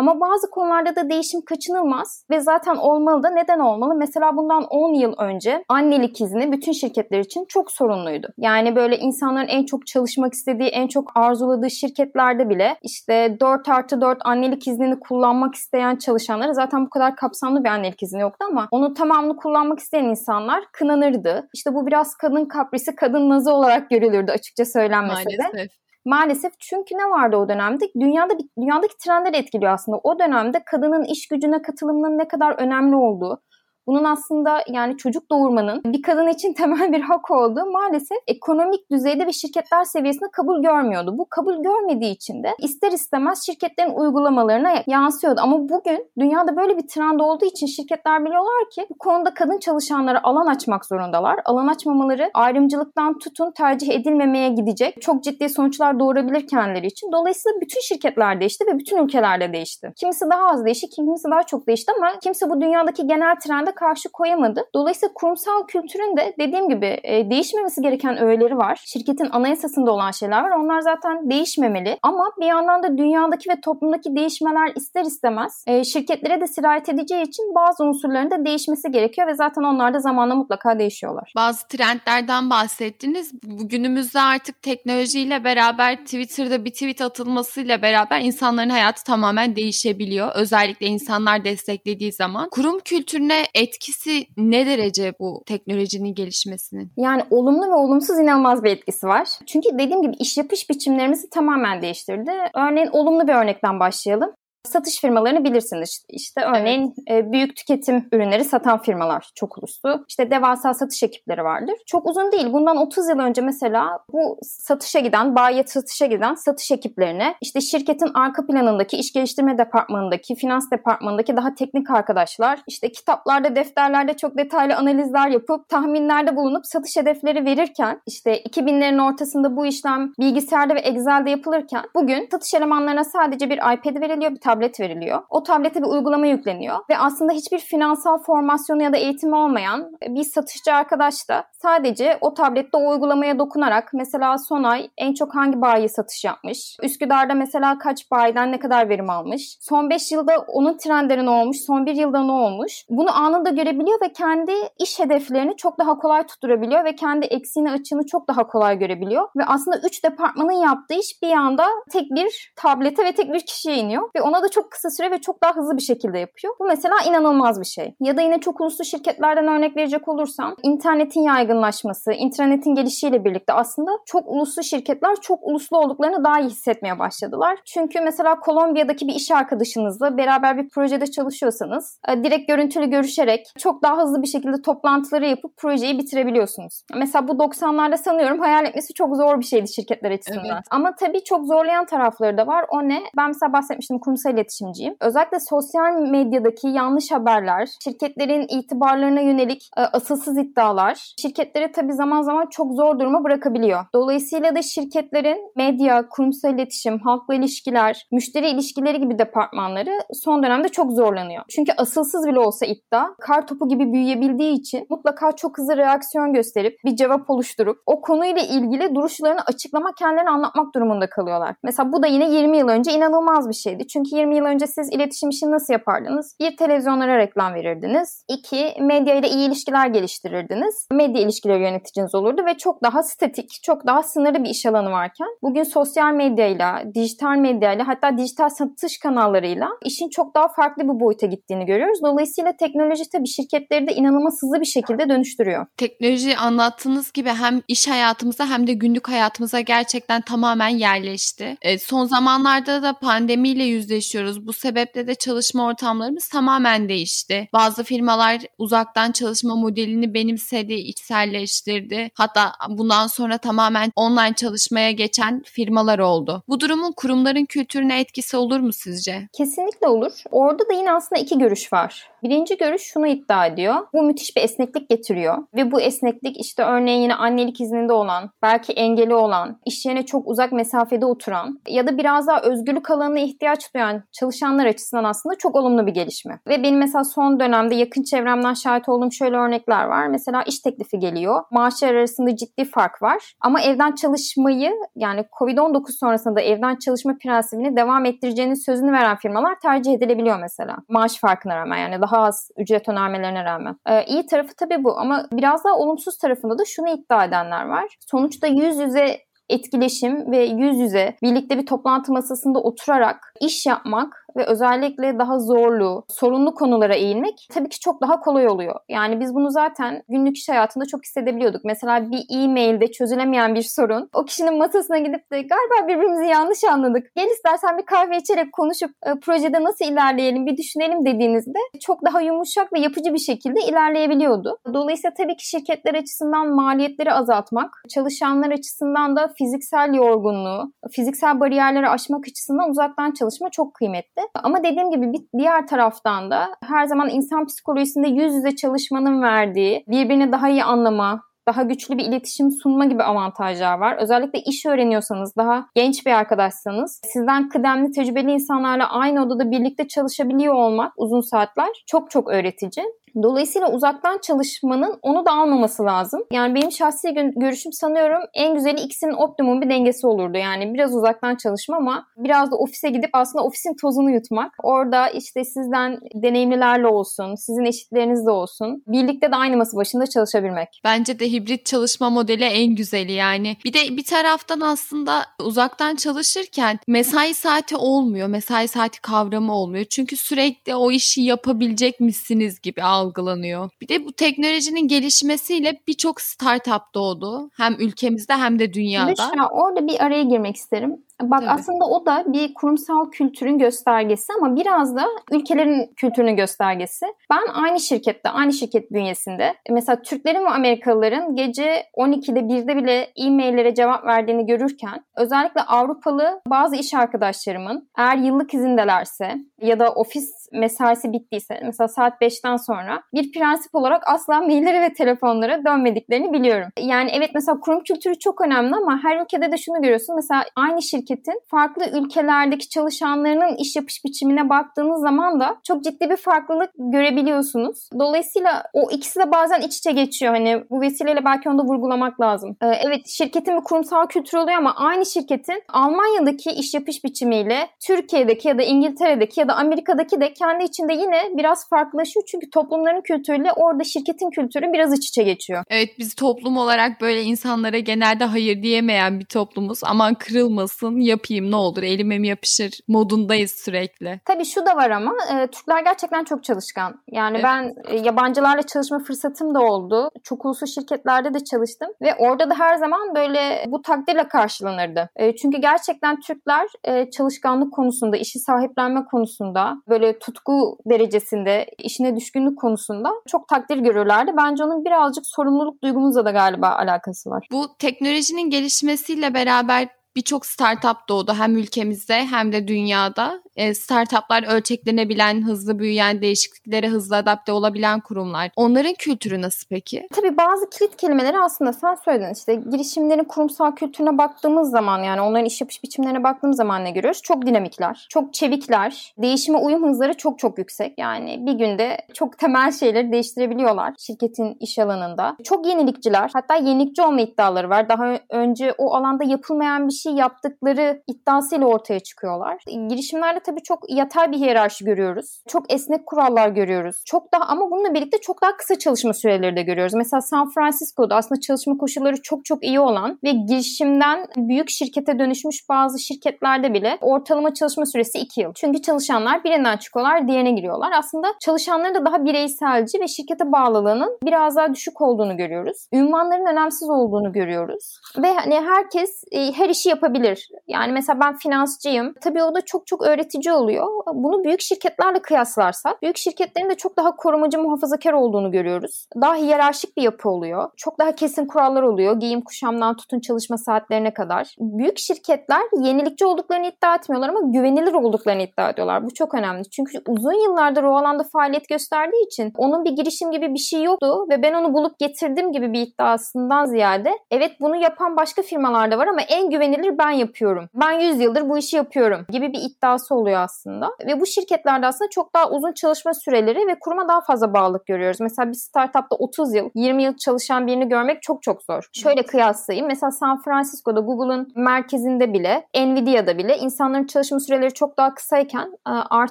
Ama 0.00 0.20
bazı 0.20 0.50
konularda 0.50 0.96
da 0.96 1.10
değişim 1.10 1.40
kaçınılmaz 1.40 2.24
ve 2.30 2.40
zaten 2.40 2.76
olmalı 2.76 3.22
da 3.22 3.30
neden 3.30 3.58
olmalı? 3.58 3.94
Mesela 3.94 4.36
bundan 4.36 4.64
10 4.64 4.94
yıl 4.94 5.14
önce 5.18 5.64
annelik 5.68 6.20
izni 6.20 6.52
bütün 6.52 6.72
şirketler 6.72 7.18
için 7.18 7.44
çok 7.48 7.72
sorunluydu. 7.72 8.28
Yani 8.38 8.76
böyle 8.76 8.98
insanların 8.98 9.48
en 9.48 9.64
çok 9.64 9.86
çalışmak 9.86 10.34
istediği, 10.34 10.68
en 10.68 10.86
çok 10.86 11.12
arzuladığı 11.14 11.70
şirketlerde 11.70 12.48
bile 12.48 12.76
işte 12.82 13.36
4 13.40 13.68
artı 13.68 14.00
4 14.00 14.18
annelik 14.24 14.68
iznini 14.68 15.00
kullanmak 15.00 15.54
isteyen 15.54 15.96
çalışanlara 15.96 16.52
zaten 16.52 16.86
bu 16.86 16.90
kadar 16.90 17.16
kapsamlı 17.16 17.64
bir 17.64 17.68
annelik 17.68 18.02
izni 18.02 18.20
yoktu 18.20 18.46
ama 18.50 18.68
onu 18.70 18.94
tamamını 18.94 19.36
kullanmak 19.36 19.78
isteyen 19.78 20.04
insanlar 20.04 20.64
kınanırdı. 20.72 21.48
İşte 21.54 21.74
bu 21.74 21.86
biraz 21.86 22.14
kadın 22.14 22.44
kaprisi, 22.44 22.94
kadın 22.94 23.30
nazı 23.30 23.52
olarak 23.52 23.90
görülürdü 23.90 24.32
açıkça 24.32 24.64
söylenmese 24.64 25.14
Maalesef. 25.14 25.54
de. 25.54 25.68
Maalesef 26.04 26.52
çünkü 26.58 26.94
ne 26.94 27.10
vardı 27.10 27.36
o 27.36 27.48
dönemde? 27.48 27.84
Dünyada 28.00 28.34
dünyadaki 28.58 28.96
trendler 28.98 29.34
etkiliyor 29.34 29.72
aslında. 29.72 29.98
O 30.02 30.18
dönemde 30.18 30.62
kadının 30.66 31.04
iş 31.04 31.28
gücüne 31.28 31.62
katılımının 31.62 32.18
ne 32.18 32.28
kadar 32.28 32.52
önemli 32.52 32.96
olduğu, 32.96 33.42
bunun 33.86 34.04
aslında 34.04 34.62
yani 34.68 34.96
çocuk 34.96 35.30
doğurmanın 35.30 35.82
bir 35.84 36.02
kadın 36.02 36.28
için 36.28 36.52
temel 36.60 36.92
bir 36.92 37.00
hak 37.00 37.30
olduğu 37.30 37.72
maalesef 37.72 38.18
ekonomik 38.26 38.90
düzeyde 38.90 39.26
ve 39.26 39.32
şirketler 39.32 39.84
seviyesinde 39.84 40.30
kabul 40.32 40.62
görmüyordu. 40.62 41.18
Bu 41.18 41.26
kabul 41.30 41.62
görmediği 41.62 42.14
için 42.14 42.42
de 42.42 42.48
ister 42.58 42.92
istemez 42.92 43.46
şirketlerin 43.46 43.94
uygulamalarına 43.94 44.74
yansıyordu. 44.86 45.40
Ama 45.42 45.68
bugün 45.68 46.10
dünyada 46.18 46.56
böyle 46.56 46.76
bir 46.76 46.86
trend 46.86 47.20
olduğu 47.20 47.44
için 47.44 47.66
şirketler 47.66 48.24
biliyorlar 48.24 48.70
ki 48.74 48.86
bu 48.90 48.98
konuda 48.98 49.34
kadın 49.34 49.58
çalışanlara 49.58 50.20
alan 50.22 50.46
açmak 50.46 50.86
zorundalar. 50.86 51.40
Alan 51.44 51.66
açmamaları 51.66 52.30
ayrımcılıktan 52.34 53.18
tutun 53.18 53.52
tercih 53.52 53.88
edilmemeye 53.94 54.48
gidecek. 54.48 55.02
Çok 55.02 55.24
ciddi 55.24 55.48
sonuçlar 55.48 55.98
doğurabilir 56.00 56.46
kendileri 56.46 56.86
için. 56.86 57.12
Dolayısıyla 57.12 57.60
bütün 57.60 57.80
şirketler 57.80 58.40
değişti 58.40 58.64
ve 58.66 58.78
bütün 58.78 58.96
ülkelerde 59.04 59.52
değişti. 59.52 59.92
Kimisi 59.96 60.24
daha 60.30 60.48
az 60.48 60.64
değişti, 60.64 60.88
kimisi 60.88 61.30
daha 61.30 61.42
çok 61.42 61.66
değişti 61.66 61.92
ama 61.96 62.18
kimse 62.22 62.50
bu 62.50 62.60
dünyadaki 62.60 63.06
genel 63.06 63.36
trende 63.70 63.74
karşı 63.74 64.08
koyamadı. 64.08 64.64
Dolayısıyla 64.74 65.12
kurumsal 65.14 65.66
kültürün 65.66 66.16
de 66.16 66.34
dediğim 66.38 66.68
gibi 66.68 67.00
e, 67.02 67.30
değişmemesi 67.30 67.82
gereken 67.82 68.18
öğeleri 68.18 68.56
var. 68.56 68.80
Şirketin 68.84 69.30
anayasasında 69.30 69.92
olan 69.92 70.10
şeyler 70.10 70.42
var. 70.42 70.50
Onlar 70.50 70.80
zaten 70.80 71.30
değişmemeli. 71.30 71.98
Ama 72.02 72.30
bir 72.40 72.46
yandan 72.46 72.82
da 72.82 72.98
dünyadaki 72.98 73.50
ve 73.50 73.60
toplumdaki 73.60 74.16
değişmeler 74.16 74.72
ister 74.76 75.04
istemez 75.04 75.64
e, 75.66 75.84
şirketlere 75.84 76.40
de 76.40 76.46
sirayet 76.46 76.88
edeceği 76.88 77.22
için 77.22 77.54
bazı 77.54 77.84
unsurların 77.84 78.30
da 78.30 78.44
değişmesi 78.44 78.90
gerekiyor 78.90 79.28
ve 79.28 79.34
zaten 79.34 79.62
onlar 79.62 79.94
da 79.94 79.98
zamanla 79.98 80.34
mutlaka 80.34 80.78
değişiyorlar. 80.78 81.32
Bazı 81.36 81.68
trendlerden 81.68 82.50
bahsettiniz. 82.50 83.32
Bugünümüzde 83.42 84.20
artık 84.20 84.62
teknolojiyle 84.62 85.44
beraber 85.44 85.96
Twitter'da 85.96 86.64
bir 86.64 86.70
tweet 86.70 87.00
atılmasıyla 87.00 87.82
beraber 87.82 88.20
insanların 88.20 88.70
hayatı 88.70 89.04
tamamen 89.04 89.56
değişebiliyor. 89.56 90.28
Özellikle 90.34 90.86
insanlar 90.86 91.44
desteklediği 91.44 92.12
zaman. 92.12 92.48
Kurum 92.50 92.80
kültürüne 92.80 93.44
etkisi 93.60 94.26
ne 94.36 94.66
derece 94.66 95.12
bu 95.20 95.42
teknolojinin 95.46 96.14
gelişmesinin? 96.14 96.92
Yani 96.96 97.22
olumlu 97.30 97.66
ve 97.70 97.74
olumsuz 97.74 98.18
inanılmaz 98.18 98.64
bir 98.64 98.70
etkisi 98.70 99.06
var. 99.06 99.28
Çünkü 99.46 99.68
dediğim 99.74 100.02
gibi 100.02 100.16
iş 100.18 100.36
yapış 100.36 100.70
biçimlerimizi 100.70 101.30
tamamen 101.30 101.82
değiştirdi. 101.82 102.30
Örneğin 102.54 102.88
olumlu 102.92 103.28
bir 103.28 103.32
örnekten 103.32 103.80
başlayalım. 103.80 104.30
Satış 104.64 105.00
firmalarını 105.00 105.44
bilirsiniz. 105.44 106.04
İşte 106.08 106.40
örneğin 106.40 106.94
evet. 107.06 107.32
Büyük 107.32 107.56
tüketim 107.56 108.08
ürünleri 108.12 108.44
satan 108.44 108.82
firmalar 108.82 109.30
çok 109.34 109.58
uluslu. 109.58 110.04
İşte 110.08 110.30
devasa 110.30 110.74
satış 110.74 111.02
ekipleri 111.02 111.44
vardır. 111.44 111.74
Çok 111.86 112.06
uzun 112.06 112.32
değil. 112.32 112.52
Bundan 112.52 112.76
30 112.76 113.08
yıl 113.08 113.18
önce 113.18 113.42
mesela 113.42 113.98
bu 114.12 114.38
satışa 114.42 114.98
giden, 114.98 115.36
bayiye 115.36 115.64
satışa 115.66 116.06
giden 116.06 116.34
satış 116.34 116.70
ekiplerine 116.70 117.34
işte 117.40 117.60
şirketin 117.60 118.10
arka 118.14 118.46
planındaki, 118.46 118.96
iş 118.96 119.12
geliştirme 119.12 119.58
departmanındaki, 119.58 120.34
finans 120.34 120.70
departmanındaki 120.70 121.36
daha 121.36 121.54
teknik 121.54 121.90
arkadaşlar 121.90 122.60
işte 122.66 122.92
kitaplarda, 122.92 123.56
defterlerde 123.56 124.16
çok 124.16 124.38
detaylı 124.38 124.76
analizler 124.76 125.28
yapıp 125.28 125.68
tahminlerde 125.68 126.36
bulunup 126.36 126.66
satış 126.66 126.96
hedefleri 126.96 127.44
verirken 127.44 128.00
işte 128.06 128.42
2000'lerin 128.42 129.12
ortasında 129.12 129.56
bu 129.56 129.66
işlem 129.66 130.12
bilgisayarda 130.18 130.74
ve 130.74 130.80
Excel'de 130.80 131.30
yapılırken 131.30 131.82
bugün 131.94 132.28
satış 132.30 132.54
elemanlarına 132.54 133.04
sadece 133.04 133.50
bir 133.50 133.56
iPad 133.56 134.00
veriliyor, 134.00 134.30
bir 134.30 134.40
tablet 134.50 134.80
veriliyor. 134.80 135.22
O 135.30 135.42
tablete 135.42 135.82
bir 135.82 135.86
uygulama 135.86 136.26
yükleniyor 136.26 136.78
ve 136.90 136.98
aslında 136.98 137.32
hiçbir 137.32 137.58
finansal 137.58 138.18
formasyonu 138.18 138.82
ya 138.82 138.92
da 138.92 138.96
eğitimi 138.96 139.36
olmayan 139.36 139.92
bir 140.08 140.24
satışçı 140.24 140.74
arkadaş 140.74 141.14
da 141.28 141.44
sadece 141.62 142.18
o 142.20 142.34
tablette 142.34 142.76
o 142.76 142.90
uygulamaya 142.90 143.38
dokunarak 143.38 143.90
mesela 143.94 144.38
son 144.38 144.62
ay 144.62 144.88
en 144.96 145.14
çok 145.14 145.34
hangi 145.34 145.60
bayi 145.60 145.88
satış 145.88 146.24
yapmış, 146.24 146.76
Üsküdar'da 146.82 147.34
mesela 147.34 147.78
kaç 147.78 148.10
bayiden 148.10 148.52
ne 148.52 148.58
kadar 148.58 148.88
verim 148.88 149.10
almış, 149.10 149.56
son 149.60 149.90
5 149.90 150.12
yılda 150.12 150.32
onun 150.48 150.76
trendleri 150.76 151.26
ne 151.26 151.30
olmuş, 151.30 151.56
son 151.66 151.86
1 151.86 151.94
yılda 151.94 152.22
ne 152.22 152.32
olmuş? 152.32 152.84
Bunu 152.90 153.16
anında 153.16 153.50
görebiliyor 153.50 154.00
ve 154.00 154.12
kendi 154.12 154.52
iş 154.78 154.98
hedeflerini 154.98 155.56
çok 155.56 155.78
daha 155.78 155.98
kolay 155.98 156.26
tutturabiliyor 156.26 156.84
ve 156.84 156.94
kendi 156.94 157.26
eksiğini 157.26 157.70
açığını 157.70 158.06
çok 158.06 158.28
daha 158.28 158.46
kolay 158.46 158.78
görebiliyor. 158.78 159.28
Ve 159.36 159.44
aslında 159.46 159.78
3 159.86 160.04
departmanın 160.04 160.62
yaptığı 160.62 160.94
iş 160.94 161.22
bir 161.22 161.32
anda 161.32 161.66
tek 161.92 162.10
bir 162.10 162.52
tablete 162.56 163.04
ve 163.04 163.12
tek 163.12 163.32
bir 163.32 163.40
kişiye 163.40 163.76
iniyor 163.76 164.10
ve 164.16 164.22
ona 164.22 164.39
da 164.42 164.48
çok 164.48 164.70
kısa 164.70 164.90
süre 164.90 165.10
ve 165.10 165.18
çok 165.20 165.42
daha 165.42 165.56
hızlı 165.56 165.76
bir 165.76 165.82
şekilde 165.82 166.18
yapıyor. 166.18 166.54
Bu 166.60 166.64
mesela 166.64 166.94
inanılmaz 167.08 167.60
bir 167.60 167.66
şey. 167.66 167.94
Ya 168.00 168.16
da 168.16 168.20
yine 168.20 168.40
çok 168.40 168.60
uluslu 168.60 168.84
şirketlerden 168.84 169.46
örnek 169.48 169.76
verecek 169.76 170.08
olursam 170.08 170.54
internetin 170.62 171.20
yaygınlaşması, 171.20 172.12
internetin 172.12 172.74
gelişiyle 172.74 173.24
birlikte 173.24 173.52
aslında 173.52 173.90
çok 174.06 174.24
uluslu 174.26 174.62
şirketler 174.62 175.16
çok 175.20 175.38
uluslu 175.42 175.78
olduklarını 175.78 176.24
daha 176.24 176.40
iyi 176.40 176.50
hissetmeye 176.50 176.98
başladılar. 176.98 177.58
Çünkü 177.64 178.00
mesela 178.00 178.40
Kolombiya'daki 178.40 179.08
bir 179.08 179.14
iş 179.14 179.30
arkadaşınızla 179.30 180.16
beraber 180.16 180.58
bir 180.58 180.68
projede 180.68 181.06
çalışıyorsanız 181.06 182.00
e, 182.08 182.24
direkt 182.24 182.48
görüntülü 182.48 182.90
görüşerek 182.90 183.46
çok 183.58 183.82
daha 183.82 184.02
hızlı 184.02 184.22
bir 184.22 184.26
şekilde 184.26 184.62
toplantıları 184.62 185.26
yapıp 185.26 185.56
projeyi 185.56 185.98
bitirebiliyorsunuz. 185.98 186.82
Mesela 186.94 187.28
bu 187.28 187.32
90'larda 187.32 187.96
sanıyorum 187.96 188.38
hayal 188.38 188.64
etmesi 188.64 188.94
çok 188.94 189.16
zor 189.16 189.40
bir 189.40 189.44
şeydi 189.44 189.72
şirketler 189.72 190.10
açısından. 190.10 190.44
Evet. 190.44 190.64
Ama 190.70 190.94
tabii 190.94 191.24
çok 191.24 191.46
zorlayan 191.46 191.86
tarafları 191.86 192.38
da 192.38 192.46
var. 192.46 192.64
O 192.68 192.88
ne? 192.88 193.00
Ben 193.16 193.26
mesela 193.28 193.52
bahsetmiştim 193.52 193.98
kurumsal 193.98 194.29
kurumsal 194.30 194.34
iletişimciyim. 194.34 194.96
Özellikle 195.00 195.40
sosyal 195.40 196.10
medyadaki 196.10 196.68
yanlış 196.68 197.10
haberler, 197.12 197.68
şirketlerin 197.84 198.46
itibarlarına 198.48 199.20
yönelik 199.20 199.70
e, 199.76 199.80
asılsız 199.80 200.38
iddialar 200.38 201.14
şirketleri 201.22 201.72
tabii 201.72 201.92
zaman 201.92 202.22
zaman 202.22 202.46
çok 202.50 202.72
zor 202.74 202.98
duruma 202.98 203.24
bırakabiliyor. 203.24 203.84
Dolayısıyla 203.94 204.54
da 204.54 204.62
şirketlerin 204.62 205.38
medya, 205.56 206.08
kurumsal 206.08 206.54
iletişim, 206.54 206.98
halkla 206.98 207.34
ilişkiler, 207.34 208.06
müşteri 208.12 208.48
ilişkileri 208.48 209.00
gibi 209.00 209.18
departmanları 209.18 209.90
son 210.12 210.42
dönemde 210.42 210.68
çok 210.68 210.92
zorlanıyor. 210.92 211.44
Çünkü 211.48 211.72
asılsız 211.76 212.26
bile 212.26 212.38
olsa 212.38 212.66
iddia 212.66 213.06
kar 213.20 213.46
topu 213.46 213.68
gibi 213.68 213.92
büyüyebildiği 213.92 214.52
için 214.52 214.86
mutlaka 214.90 215.32
çok 215.32 215.58
hızlı 215.58 215.76
reaksiyon 215.76 216.32
gösterip 216.32 216.76
bir 216.84 216.96
cevap 216.96 217.30
oluşturup 217.30 217.78
o 217.86 218.00
konuyla 218.00 218.42
ilgili 218.42 218.94
duruşlarını 218.94 219.40
açıklamak, 219.40 219.96
kendilerini 219.96 220.30
anlatmak 220.30 220.74
durumunda 220.74 221.10
kalıyorlar. 221.10 221.54
Mesela 221.62 221.92
bu 221.92 222.02
da 222.02 222.06
yine 222.06 222.30
20 222.30 222.58
yıl 222.58 222.68
önce 222.68 222.92
inanılmaz 222.92 223.48
bir 223.48 223.54
şeydi. 223.54 223.86
Çünkü 223.86 224.16
20 224.20 224.36
yıl 224.36 224.44
önce 224.44 224.66
siz 224.66 224.92
iletişim 224.92 225.28
işini 225.28 225.50
nasıl 225.50 225.72
yapardınız? 225.72 226.36
Bir, 226.40 226.56
televizyonlara 226.56 227.18
reklam 227.18 227.54
verirdiniz. 227.54 228.24
İki, 228.28 228.74
medya 228.80 229.14
ile 229.14 229.28
iyi 229.28 229.48
ilişkiler 229.48 229.86
geliştirirdiniz. 229.86 230.88
Medya 230.92 231.22
ilişkileri 231.22 231.62
yöneticiniz 231.62 232.14
olurdu 232.14 232.42
ve 232.46 232.54
çok 232.58 232.82
daha 232.82 233.02
statik, 233.02 233.62
çok 233.62 233.86
daha 233.86 234.02
sınırlı 234.02 234.44
bir 234.44 234.48
iş 234.48 234.66
alanı 234.66 234.90
varken 234.90 235.28
bugün 235.42 235.62
sosyal 235.62 236.12
medyayla, 236.12 236.82
dijital 236.94 237.36
medyayla 237.36 237.88
hatta 237.88 238.18
dijital 238.18 238.48
satış 238.48 238.98
kanallarıyla 238.98 239.68
işin 239.84 240.08
çok 240.08 240.34
daha 240.34 240.48
farklı 240.48 240.82
bir 240.82 241.00
boyuta 241.00 241.26
gittiğini 241.26 241.66
görüyoruz. 241.66 241.98
Dolayısıyla 242.02 242.52
teknoloji 242.56 243.02
tabii 243.12 243.28
şirketleri 243.28 243.86
de 243.86 243.94
inanılmaz 243.94 244.34
hızlı 244.42 244.60
bir 244.60 244.66
şekilde 244.66 245.08
dönüştürüyor. 245.08 245.66
Teknoloji 245.76 246.36
anlattığınız 246.36 247.12
gibi 247.12 247.28
hem 247.28 247.62
iş 247.68 247.88
hayatımıza 247.88 248.46
hem 248.46 248.66
de 248.66 248.72
günlük 248.72 249.08
hayatımıza 249.08 249.60
gerçekten 249.60 250.20
tamamen 250.20 250.68
yerleşti. 250.68 251.56
E, 251.62 251.78
son 251.78 252.04
zamanlarda 252.04 252.82
da 252.82 252.92
pandemiyle 252.92 253.64
yüzleşiyoruz. 253.64 254.09
Bu 254.14 254.52
sebeple 254.52 255.06
de 255.06 255.14
çalışma 255.14 255.66
ortamlarımız 255.66 256.28
tamamen 256.28 256.88
değişti. 256.88 257.48
Bazı 257.52 257.84
firmalar 257.84 258.40
uzaktan 258.58 259.12
çalışma 259.12 259.56
modelini 259.56 260.14
benimsedi, 260.14 260.74
içselleştirdi. 260.74 262.10
Hatta 262.14 262.52
bundan 262.68 263.06
sonra 263.06 263.38
tamamen 263.38 263.92
online 263.96 264.34
çalışmaya 264.34 264.90
geçen 264.90 265.42
firmalar 265.42 265.98
oldu. 265.98 266.42
Bu 266.48 266.60
durumun 266.60 266.92
kurumların 266.92 267.44
kültürüne 267.44 268.00
etkisi 268.00 268.36
olur 268.36 268.60
mu 268.60 268.72
sizce? 268.72 269.28
Kesinlikle 269.32 269.88
olur. 269.88 270.12
Orada 270.30 270.68
da 270.68 270.72
yine 270.72 270.92
aslında 270.92 271.22
iki 271.22 271.38
görüş 271.38 271.72
var. 271.72 272.09
Birinci 272.22 272.56
görüş 272.56 272.82
şunu 272.82 273.06
iddia 273.06 273.46
ediyor. 273.46 273.74
Bu 273.92 274.02
müthiş 274.02 274.36
bir 274.36 274.42
esneklik 274.42 274.88
getiriyor. 274.88 275.38
Ve 275.54 275.72
bu 275.72 275.80
esneklik 275.80 276.40
işte 276.40 276.62
örneğin 276.62 277.02
yine 277.02 277.14
annelik 277.14 277.60
izninde 277.60 277.92
olan, 277.92 278.30
belki 278.42 278.72
engeli 278.72 279.14
olan, 279.14 279.60
iş 279.66 279.86
yerine 279.86 280.06
çok 280.06 280.28
uzak 280.28 280.52
mesafede 280.52 281.06
oturan 281.06 281.60
ya 281.68 281.86
da 281.86 281.98
biraz 281.98 282.26
daha 282.26 282.40
özgürlük 282.40 282.90
alanına 282.90 283.20
ihtiyaç 283.20 283.74
duyan 283.74 284.02
çalışanlar 284.12 284.66
açısından 284.66 285.04
aslında 285.04 285.34
çok 285.38 285.56
olumlu 285.56 285.86
bir 285.86 285.92
gelişme. 285.92 286.40
Ve 286.48 286.62
benim 286.62 286.78
mesela 286.78 287.04
son 287.04 287.40
dönemde 287.40 287.74
yakın 287.74 288.02
çevremden 288.02 288.54
şahit 288.54 288.88
olduğum 288.88 289.10
şöyle 289.12 289.36
örnekler 289.36 289.84
var. 289.84 290.06
Mesela 290.06 290.42
iş 290.42 290.58
teklifi 290.58 290.98
geliyor. 290.98 291.44
Maaşlar 291.50 291.94
arasında 291.94 292.36
ciddi 292.36 292.64
fark 292.64 293.02
var. 293.02 293.34
Ama 293.40 293.60
evden 293.60 293.94
çalışmayı 293.94 294.72
yani 294.96 295.24
Covid-19 295.40 295.98
sonrasında 295.98 296.40
evden 296.40 296.76
çalışma 296.76 297.16
prensibini 297.22 297.76
devam 297.76 298.04
ettireceğinin 298.04 298.64
sözünü 298.66 298.92
veren 298.92 299.16
firmalar 299.16 299.60
tercih 299.60 299.92
edilebiliyor 299.92 300.38
mesela. 300.40 300.76
Maaş 300.88 301.16
farkına 301.20 301.56
rağmen 301.56 301.78
yani 301.78 302.00
daha 302.10 302.22
az 302.22 302.50
ücret 302.58 302.88
önermelerine 302.88 303.44
rağmen. 303.44 303.76
Ee, 303.88 304.04
iyi 304.04 304.26
tarafı 304.26 304.54
tabii 304.56 304.84
bu 304.84 304.98
ama 304.98 305.26
biraz 305.32 305.64
daha 305.64 305.74
olumsuz 305.74 306.18
tarafında 306.18 306.58
da 306.58 306.62
şunu 306.64 306.88
iddia 306.88 307.24
edenler 307.24 307.64
var. 307.64 307.96
Sonuçta 308.10 308.46
yüz 308.46 308.78
yüze 308.78 309.18
etkileşim 309.48 310.30
ve 310.30 310.44
yüz 310.44 310.78
yüze 310.78 311.16
birlikte 311.22 311.58
bir 311.58 311.66
toplantı 311.66 312.12
masasında 312.12 312.58
oturarak 312.58 313.16
iş 313.40 313.66
yapmak 313.66 314.26
ve 314.36 314.46
özellikle 314.46 315.18
daha 315.18 315.38
zorlu, 315.38 316.04
sorunlu 316.08 316.54
konulara 316.54 316.94
eğilmek 316.94 317.46
tabii 317.52 317.68
ki 317.68 317.80
çok 317.80 318.02
daha 318.02 318.20
kolay 318.20 318.48
oluyor. 318.48 318.80
Yani 318.88 319.20
biz 319.20 319.34
bunu 319.34 319.50
zaten 319.50 320.02
günlük 320.08 320.36
iş 320.36 320.48
hayatında 320.48 320.84
çok 320.84 321.04
hissedebiliyorduk. 321.04 321.60
Mesela 321.64 322.10
bir 322.10 322.24
e-mailde 322.30 322.86
çözülemeyen 322.86 323.54
bir 323.54 323.62
sorun. 323.62 324.08
O 324.14 324.24
kişinin 324.24 324.58
masasına 324.58 324.98
gidip 324.98 325.32
de 325.32 325.42
galiba 325.42 325.88
birbirimizi 325.88 326.24
yanlış 326.24 326.64
anladık. 326.64 327.06
Gel 327.16 327.26
istersen 327.26 327.78
bir 327.78 327.86
kahve 327.86 328.16
içerek 328.18 328.52
konuşup 328.52 328.90
e, 329.06 329.20
projede 329.20 329.64
nasıl 329.64 329.84
ilerleyelim 329.84 330.46
bir 330.46 330.56
düşünelim 330.56 331.06
dediğinizde 331.06 331.58
çok 331.80 332.04
daha 332.04 332.20
yumuşak 332.20 332.72
ve 332.72 332.80
yapıcı 332.80 333.14
bir 333.14 333.18
şekilde 333.18 333.60
ilerleyebiliyordu. 333.60 334.58
Dolayısıyla 334.74 335.14
tabii 335.14 335.36
ki 335.36 335.48
şirketler 335.48 335.94
açısından 335.94 336.48
maliyetleri 336.48 337.12
azaltmak, 337.12 337.82
çalışanlar 337.94 338.50
açısından 338.50 339.16
da 339.16 339.28
fiziksel 339.38 339.94
yorgunluğu, 339.94 340.72
fiziksel 340.90 341.40
bariyerleri 341.40 341.88
aşmak 341.88 342.24
açısından 342.28 342.70
uzaktan 342.70 343.12
çalışma 343.12 343.50
çok 343.50 343.74
kıymetli. 343.74 344.19
Ama 344.34 344.64
dediğim 344.64 344.90
gibi 344.90 345.12
bir 345.12 345.20
diğer 345.38 345.66
taraftan 345.66 346.30
da 346.30 346.48
her 346.64 346.84
zaman 346.84 347.08
insan 347.08 347.46
psikolojisinde 347.46 348.08
yüz 348.08 348.34
yüze 348.34 348.56
çalışmanın 348.56 349.22
verdiği 349.22 349.84
birbirini 349.88 350.32
daha 350.32 350.48
iyi 350.48 350.64
anlama, 350.64 351.20
daha 351.48 351.62
güçlü 351.62 351.98
bir 351.98 352.04
iletişim 352.04 352.50
sunma 352.50 352.84
gibi 352.84 353.02
avantajlar 353.02 353.78
var. 353.78 353.96
Özellikle 353.96 354.40
iş 354.40 354.66
öğreniyorsanız, 354.66 355.36
daha 355.36 355.66
genç 355.74 356.06
bir 356.06 356.12
arkadaşsanız, 356.12 357.00
sizden 357.04 357.48
kıdemli, 357.48 357.90
tecrübeli 357.90 358.32
insanlarla 358.32 358.90
aynı 358.90 359.22
odada 359.22 359.50
birlikte 359.50 359.88
çalışabiliyor 359.88 360.54
olmak 360.54 360.92
uzun 360.96 361.20
saatler 361.20 361.68
çok 361.86 362.10
çok 362.10 362.28
öğretici. 362.28 362.86
Dolayısıyla 363.22 363.72
uzaktan 363.72 364.18
çalışmanın 364.22 364.98
onu 365.02 365.26
da 365.26 365.32
almaması 365.32 365.84
lazım. 365.84 366.22
Yani 366.32 366.54
benim 366.54 366.72
şahsi 366.72 367.14
görüşüm 367.36 367.72
sanıyorum 367.72 368.20
en 368.34 368.54
güzeli 368.54 368.80
ikisinin 368.80 369.12
optimum 369.12 369.60
bir 369.60 369.70
dengesi 369.70 370.06
olurdu. 370.06 370.38
Yani 370.38 370.74
biraz 370.74 370.94
uzaktan 370.94 371.36
çalışma 371.36 371.76
ama 371.76 372.06
biraz 372.16 372.50
da 372.50 372.56
ofise 372.56 372.90
gidip 372.90 373.10
aslında 373.12 373.44
ofisin 373.44 373.76
tozunu 373.82 374.10
yutmak. 374.10 374.52
Orada 374.62 375.08
işte 375.08 375.44
sizden 375.44 375.98
deneyimlilerle 376.14 376.86
olsun, 376.86 377.34
sizin 377.34 377.64
eşitlerinizle 377.64 378.30
olsun. 378.30 378.82
Birlikte 378.86 379.30
de 379.30 379.36
aynı 379.36 379.56
masa 379.56 379.76
başında 379.76 380.06
çalışabilmek. 380.06 380.68
Bence 380.84 381.18
de 381.18 381.32
hibrit 381.32 381.66
çalışma 381.66 382.10
modeli 382.10 382.44
en 382.44 382.74
güzeli 382.74 383.12
yani. 383.12 383.56
Bir 383.64 383.72
de 383.72 383.96
bir 383.96 384.04
taraftan 384.04 384.60
aslında 384.60 385.26
uzaktan 385.44 385.96
çalışırken 385.96 386.78
mesai 386.88 387.34
saati 387.34 387.76
olmuyor. 387.76 388.28
Mesai 388.28 388.68
saati 388.68 389.00
kavramı 389.00 389.54
olmuyor. 389.54 389.84
Çünkü 389.84 390.16
sürekli 390.16 390.74
o 390.74 390.90
işi 390.90 391.22
yapabilecek 391.22 392.00
misiniz 392.00 392.60
gibi 392.60 392.82
algılanıyor. 393.00 393.70
Bir 393.80 393.88
de 393.88 394.04
bu 394.04 394.12
teknolojinin 394.12 394.88
gelişmesiyle 394.88 395.80
birçok 395.88 396.20
startup 396.20 396.94
doğdu. 396.94 397.50
Hem 397.56 397.76
ülkemizde 397.78 398.34
hem 398.34 398.58
de 398.58 398.72
dünyada. 398.72 399.12
Büşra 399.12 399.48
orada 399.50 399.86
bir 399.86 400.04
araya 400.04 400.22
girmek 400.22 400.56
isterim. 400.56 400.96
Bak 401.22 401.40
Tabii. 401.40 401.50
aslında 401.50 401.84
o 401.84 402.06
da 402.06 402.24
bir 402.26 402.54
kurumsal 402.54 403.10
kültürün 403.10 403.58
göstergesi 403.58 404.32
ama 404.40 404.56
biraz 404.56 404.96
da 404.96 405.06
ülkelerin 405.32 405.92
kültürünün 405.96 406.36
göstergesi. 406.36 407.06
Ben 407.30 407.52
aynı 407.54 407.80
şirkette, 407.80 408.30
aynı 408.30 408.52
şirket 408.52 408.92
bünyesinde 408.92 409.54
mesela 409.70 410.02
Türklerin 410.02 410.44
ve 410.44 410.48
Amerikalıların 410.48 411.36
gece 411.36 411.84
12'de 411.96 412.40
1'de 412.40 412.76
bile 412.76 413.12
e-maillere 413.16 413.74
cevap 413.74 414.04
verdiğini 414.04 414.46
görürken 414.46 415.04
özellikle 415.16 415.60
Avrupalı 415.60 416.40
bazı 416.46 416.76
iş 416.76 416.94
arkadaşlarımın 416.94 417.88
eğer 417.98 418.16
yıllık 418.16 418.54
izindelerse 418.54 419.34
ya 419.62 419.78
da 419.78 419.92
ofis 419.92 420.48
mesaisi 420.52 421.12
bittiyse 421.12 421.60
mesela 421.64 421.88
saat 421.88 422.22
5'ten 422.22 422.56
sonra 422.56 423.02
bir 423.14 423.32
prensip 423.32 423.74
olarak 423.74 424.02
asla 424.08 424.40
maillere 424.40 424.82
ve 424.82 424.92
telefonlara 424.92 425.64
dönmediklerini 425.64 426.32
biliyorum. 426.32 426.68
Yani 426.78 427.10
evet 427.14 427.30
mesela 427.34 427.60
kurum 427.60 427.82
kültürü 427.82 428.18
çok 428.18 428.40
önemli 428.40 428.74
ama 428.74 429.00
her 429.02 429.20
ülkede 429.22 429.52
de 429.52 429.56
şunu 429.56 429.82
görüyorsun. 429.82 430.16
Mesela 430.16 430.44
aynı 430.56 430.82
şirketin 431.10 431.40
farklı 431.46 431.98
ülkelerdeki 431.98 432.68
çalışanlarının 432.68 433.56
iş 433.56 433.76
yapış 433.76 434.04
biçimine 434.04 434.48
baktığınız 434.48 435.00
zaman 435.00 435.40
da 435.40 435.56
çok 435.64 435.84
ciddi 435.84 436.10
bir 436.10 436.16
farklılık 436.16 436.70
görebiliyorsunuz. 436.78 437.88
Dolayısıyla 437.98 438.62
o 438.72 438.90
ikisi 438.90 439.20
de 439.20 439.32
bazen 439.32 439.60
iç 439.60 439.76
içe 439.78 439.92
geçiyor. 439.92 440.32
Hani 440.34 440.64
bu 440.70 440.80
vesileyle 440.80 441.24
belki 441.24 441.48
onu 441.48 441.58
da 441.58 441.62
vurgulamak 441.62 442.20
lazım. 442.20 442.56
Ee, 442.62 442.66
evet 442.66 443.08
şirketin 443.08 443.56
bir 443.56 443.64
kurumsal 443.64 444.06
kültürü 444.06 444.40
oluyor 444.40 444.58
ama 444.58 444.74
aynı 444.76 445.06
şirketin 445.06 445.62
Almanya'daki 445.68 446.50
iş 446.50 446.74
yapış 446.74 447.04
biçimiyle 447.04 447.68
Türkiye'deki 447.86 448.48
ya 448.48 448.58
da 448.58 448.62
İngiltere'deki 448.62 449.40
ya 449.40 449.48
da 449.48 449.54
Amerika'daki 449.54 450.20
de 450.20 450.32
kendi 450.32 450.64
içinde 450.64 450.92
yine 450.92 451.22
biraz 451.36 451.68
farklılaşıyor. 451.68 452.26
Çünkü 452.26 452.50
toplumların 452.50 453.00
kültürüyle 453.00 453.52
orada 453.52 453.84
şirketin 453.84 454.30
kültürü 454.30 454.72
biraz 454.72 454.98
iç 454.98 455.08
içe 455.08 455.22
geçiyor. 455.22 455.64
Evet 455.68 455.88
biz 455.98 456.14
toplum 456.14 456.56
olarak 456.56 457.00
böyle 457.00 457.22
insanlara 457.22 457.78
genelde 457.78 458.24
hayır 458.24 458.62
diyemeyen 458.62 459.20
bir 459.20 459.24
toplumuz. 459.24 459.80
Aman 459.84 460.14
kırılmasın 460.14 460.99
yapayım 461.04 461.50
ne 461.50 461.56
olur 461.56 461.82
elime 461.82 462.18
mi 462.18 462.28
yapışır 462.28 462.70
modundayız 462.88 463.50
sürekli. 463.50 464.20
Tabii 464.24 464.44
şu 464.44 464.66
da 464.66 464.76
var 464.76 464.90
ama 464.90 465.12
e, 465.32 465.46
Türkler 465.46 465.82
gerçekten 465.82 466.24
çok 466.24 466.44
çalışkan. 466.44 467.00
Yani 467.12 467.36
evet. 467.36 467.44
ben 467.44 467.74
e, 467.88 467.96
yabancılarla 467.96 468.62
çalışma 468.62 468.98
fırsatım 468.98 469.54
da 469.54 469.60
oldu. 469.60 470.10
Çok 470.24 470.44
uluslu 470.44 470.66
şirketlerde 470.66 471.34
de 471.34 471.44
çalıştım 471.44 471.88
ve 472.02 472.14
orada 472.14 472.50
da 472.50 472.54
her 472.58 472.76
zaman 472.76 473.14
böyle 473.14 473.64
bu 473.66 473.82
takdirle 473.82 474.28
karşılanırdı. 474.28 475.10
E, 475.16 475.36
çünkü 475.36 475.60
gerçekten 475.60 476.20
Türkler 476.20 476.66
e, 476.84 477.10
çalışkanlık 477.10 477.72
konusunda, 477.72 478.16
işi 478.16 478.38
sahiplenme 478.38 479.04
konusunda 479.04 479.76
böyle 479.88 480.18
tutku 480.18 480.78
derecesinde, 480.86 481.66
işine 481.78 482.16
düşkünlük 482.16 482.58
konusunda 482.58 483.10
çok 483.26 483.48
takdir 483.48 483.76
görürlerdi. 483.76 484.32
Bence 484.36 484.64
onun 484.64 484.84
birazcık 484.84 485.26
sorumluluk 485.26 485.82
duygumuzla 485.82 486.24
da 486.24 486.30
galiba 486.30 486.68
alakası 486.68 487.30
var. 487.30 487.46
Bu 487.52 487.76
teknolojinin 487.78 488.50
gelişmesiyle 488.50 489.34
beraber 489.34 489.88
birçok 490.16 490.46
startup 490.46 491.08
doğdu 491.08 491.34
hem 491.34 491.56
ülkemizde 491.56 492.26
hem 492.26 492.52
de 492.52 492.68
dünyada. 492.68 493.42
E, 493.60 493.74
startuplar 493.74 494.54
ölçeklenebilen, 494.54 495.42
hızlı 495.42 495.78
büyüyen, 495.78 496.22
değişikliklere 496.22 496.88
hızlı 496.88 497.16
adapte 497.16 497.52
olabilen 497.52 498.00
kurumlar. 498.00 498.50
Onların 498.56 498.94
kültürü 498.98 499.42
nasıl 499.42 499.66
peki? 499.70 500.08
Tabii 500.12 500.36
bazı 500.36 500.70
kilit 500.70 500.96
kelimeleri 500.96 501.38
aslında 501.38 501.72
sen 501.72 501.94
söyledin. 501.94 502.32
İşte 502.32 502.54
girişimlerin 502.54 503.24
kurumsal 503.24 503.74
kültürüne 503.74 504.18
baktığımız 504.18 504.70
zaman 504.70 505.02
yani 505.02 505.20
onların 505.20 505.44
iş 505.44 505.60
yapış 505.60 505.82
biçimlerine 505.82 506.24
baktığımız 506.24 506.56
zaman 506.56 506.84
ne 506.84 506.90
görüyoruz? 506.90 507.22
Çok 507.22 507.46
dinamikler, 507.46 508.06
çok 508.10 508.34
çevikler, 508.34 509.14
değişime 509.18 509.58
uyum 509.58 509.88
hızları 509.88 510.14
çok 510.14 510.38
çok 510.38 510.58
yüksek. 510.58 510.98
Yani 510.98 511.46
bir 511.46 511.52
günde 511.52 511.96
çok 512.14 512.38
temel 512.38 512.72
şeyleri 512.72 513.12
değiştirebiliyorlar 513.12 513.94
şirketin 513.98 514.56
iş 514.60 514.78
alanında. 514.78 515.36
Çok 515.44 515.66
yenilikçiler, 515.66 516.30
hatta 516.32 516.56
yenilikçi 516.56 517.02
olma 517.02 517.20
iddiaları 517.20 517.70
var. 517.70 517.88
Daha 517.88 518.18
önce 518.30 518.74
o 518.78 518.94
alanda 518.94 519.24
yapılmayan 519.24 519.88
bir 519.88 519.92
şey 519.92 520.12
yaptıkları 520.12 521.02
iddiasıyla 521.06 521.66
ortaya 521.66 522.00
çıkıyorlar. 522.00 522.62
Girişimlerde 522.88 523.49
tabii 523.50 523.62
çok 523.62 523.90
yatay 523.90 524.32
bir 524.32 524.36
hiyerarşi 524.36 524.84
görüyoruz. 524.84 525.42
Çok 525.48 525.72
esnek 525.72 526.06
kurallar 526.06 526.48
görüyoruz. 526.48 527.02
Çok 527.06 527.32
daha 527.32 527.44
ama 527.44 527.70
bununla 527.70 527.94
birlikte 527.94 528.18
çok 528.20 528.42
daha 528.42 528.56
kısa 528.56 528.78
çalışma 528.78 529.12
süreleri 529.12 529.56
de 529.56 529.62
görüyoruz. 529.62 529.94
Mesela 529.94 530.20
San 530.20 530.50
Francisco'da 530.50 531.16
aslında 531.16 531.40
çalışma 531.40 531.76
koşulları 531.78 532.22
çok 532.22 532.44
çok 532.44 532.64
iyi 532.64 532.80
olan 532.80 533.18
ve 533.24 533.32
girişimden 533.32 534.26
büyük 534.36 534.70
şirkete 534.70 535.18
dönüşmüş 535.18 535.68
bazı 535.68 535.98
şirketlerde 535.98 536.74
bile 536.74 536.98
ortalama 537.00 537.54
çalışma 537.54 537.86
süresi 537.86 538.18
2 538.18 538.40
yıl. 538.40 538.52
Çünkü 538.54 538.82
çalışanlar 538.82 539.44
birinden 539.44 539.76
çıkıyorlar, 539.76 540.28
diğerine 540.28 540.50
giriyorlar. 540.50 540.92
Aslında 540.98 541.28
çalışanların 541.40 541.94
da 541.94 542.04
daha 542.04 542.24
bireyselci 542.24 543.00
ve 543.00 543.08
şirkete 543.08 543.52
bağlılığının 543.52 544.18
biraz 544.24 544.56
daha 544.56 544.74
düşük 544.74 545.00
olduğunu 545.00 545.36
görüyoruz. 545.36 545.86
Ünvanların 545.92 546.46
önemsiz 546.46 546.90
olduğunu 546.90 547.32
görüyoruz. 547.32 548.00
Ve 548.22 548.32
hani 548.34 548.54
herkes 548.54 549.24
e, 549.32 549.52
her 549.52 549.68
işi 549.68 549.88
yapabilir. 549.88 550.48
Yani 550.68 550.92
mesela 550.92 551.20
ben 551.20 551.36
finansçıyım. 551.36 552.14
Tabii 552.20 552.42
o 552.42 552.54
da 552.54 552.60
çok 552.60 552.86
çok 552.86 553.02
öğretici 553.02 553.29
oluyor. 553.52 553.86
Bunu 554.14 554.44
büyük 554.44 554.60
şirketlerle 554.60 555.22
kıyaslarsak 555.22 556.02
büyük 556.02 556.16
şirketlerin 556.16 556.70
de 556.70 556.74
çok 556.74 556.96
daha 556.96 557.16
korumacı 557.16 557.58
muhafazakar 557.58 558.12
olduğunu 558.12 558.50
görüyoruz. 558.50 559.06
Daha 559.20 559.34
hiyerarşik 559.34 559.96
bir 559.96 560.02
yapı 560.02 560.28
oluyor. 560.30 560.70
Çok 560.76 560.98
daha 560.98 561.14
kesin 561.14 561.46
kurallar 561.46 561.82
oluyor. 561.82 562.16
Giyim 562.16 562.40
kuşamdan 562.40 562.96
tutun 562.96 563.20
çalışma 563.20 563.56
saatlerine 563.56 564.14
kadar. 564.14 564.54
Büyük 564.58 564.98
şirketler 564.98 565.62
yenilikçi 565.80 566.26
olduklarını 566.26 566.66
iddia 566.66 566.94
etmiyorlar 566.94 567.28
ama 567.28 567.40
güvenilir 567.44 567.92
olduklarını 567.92 568.42
iddia 568.42 568.70
ediyorlar. 568.70 569.04
Bu 569.04 569.14
çok 569.14 569.34
önemli. 569.34 569.70
Çünkü 569.70 569.98
uzun 570.08 570.44
yıllardır 570.44 570.82
o 570.82 570.96
alanda 570.96 571.22
faaliyet 571.32 571.68
gösterdiği 571.68 572.26
için 572.26 572.52
onun 572.56 572.84
bir 572.84 572.90
girişim 572.90 573.30
gibi 573.30 573.54
bir 573.54 573.58
şey 573.58 573.82
yoktu 573.82 574.26
ve 574.30 574.42
ben 574.42 574.54
onu 574.54 574.74
bulup 574.74 574.98
getirdim 574.98 575.52
gibi 575.52 575.72
bir 575.72 575.86
iddiasından 575.86 576.64
ziyade 576.64 577.10
evet 577.30 577.52
bunu 577.60 577.76
yapan 577.76 578.16
başka 578.16 578.42
firmalar 578.42 578.90
da 578.90 578.98
var 578.98 579.06
ama 579.06 579.20
en 579.20 579.50
güvenilir 579.50 579.98
ben 579.98 580.10
yapıyorum. 580.10 580.68
Ben 580.74 581.00
100 581.00 581.20
yıldır 581.20 581.48
bu 581.48 581.58
işi 581.58 581.76
yapıyorum 581.76 582.26
gibi 582.28 582.52
bir 582.52 582.60
iddiası 582.60 583.14
oluyor 583.20 583.40
aslında. 583.40 583.90
Ve 584.06 584.20
bu 584.20 584.26
şirketlerde 584.26 584.86
aslında 584.86 585.10
çok 585.10 585.34
daha 585.34 585.50
uzun 585.50 585.72
çalışma 585.72 586.14
süreleri 586.14 586.66
ve 586.66 586.78
kuruma 586.80 587.08
daha 587.08 587.20
fazla 587.20 587.54
bağlılık 587.54 587.86
görüyoruz. 587.86 588.20
Mesela 588.20 588.48
bir 588.48 588.54
startupta 588.54 589.16
30 589.18 589.54
yıl, 589.54 589.70
20 589.74 590.02
yıl 590.02 590.16
çalışan 590.16 590.66
birini 590.66 590.88
görmek 590.88 591.22
çok 591.22 591.42
çok 591.42 591.62
zor. 591.62 591.88
Şöyle 591.92 592.22
kıyaslayayım. 592.22 592.86
Mesela 592.86 593.10
San 593.10 593.42
Francisco'da 593.42 594.00
Google'un 594.00 594.52
merkezinde 594.56 595.32
bile, 595.32 595.66
Nvidia'da 595.76 596.38
bile 596.38 596.58
insanların 596.58 597.06
çalışma 597.06 597.40
süreleri 597.40 597.74
çok 597.74 597.96
daha 597.98 598.14
kısayken 598.14 598.72
e, 598.88 598.90
art 598.90 599.30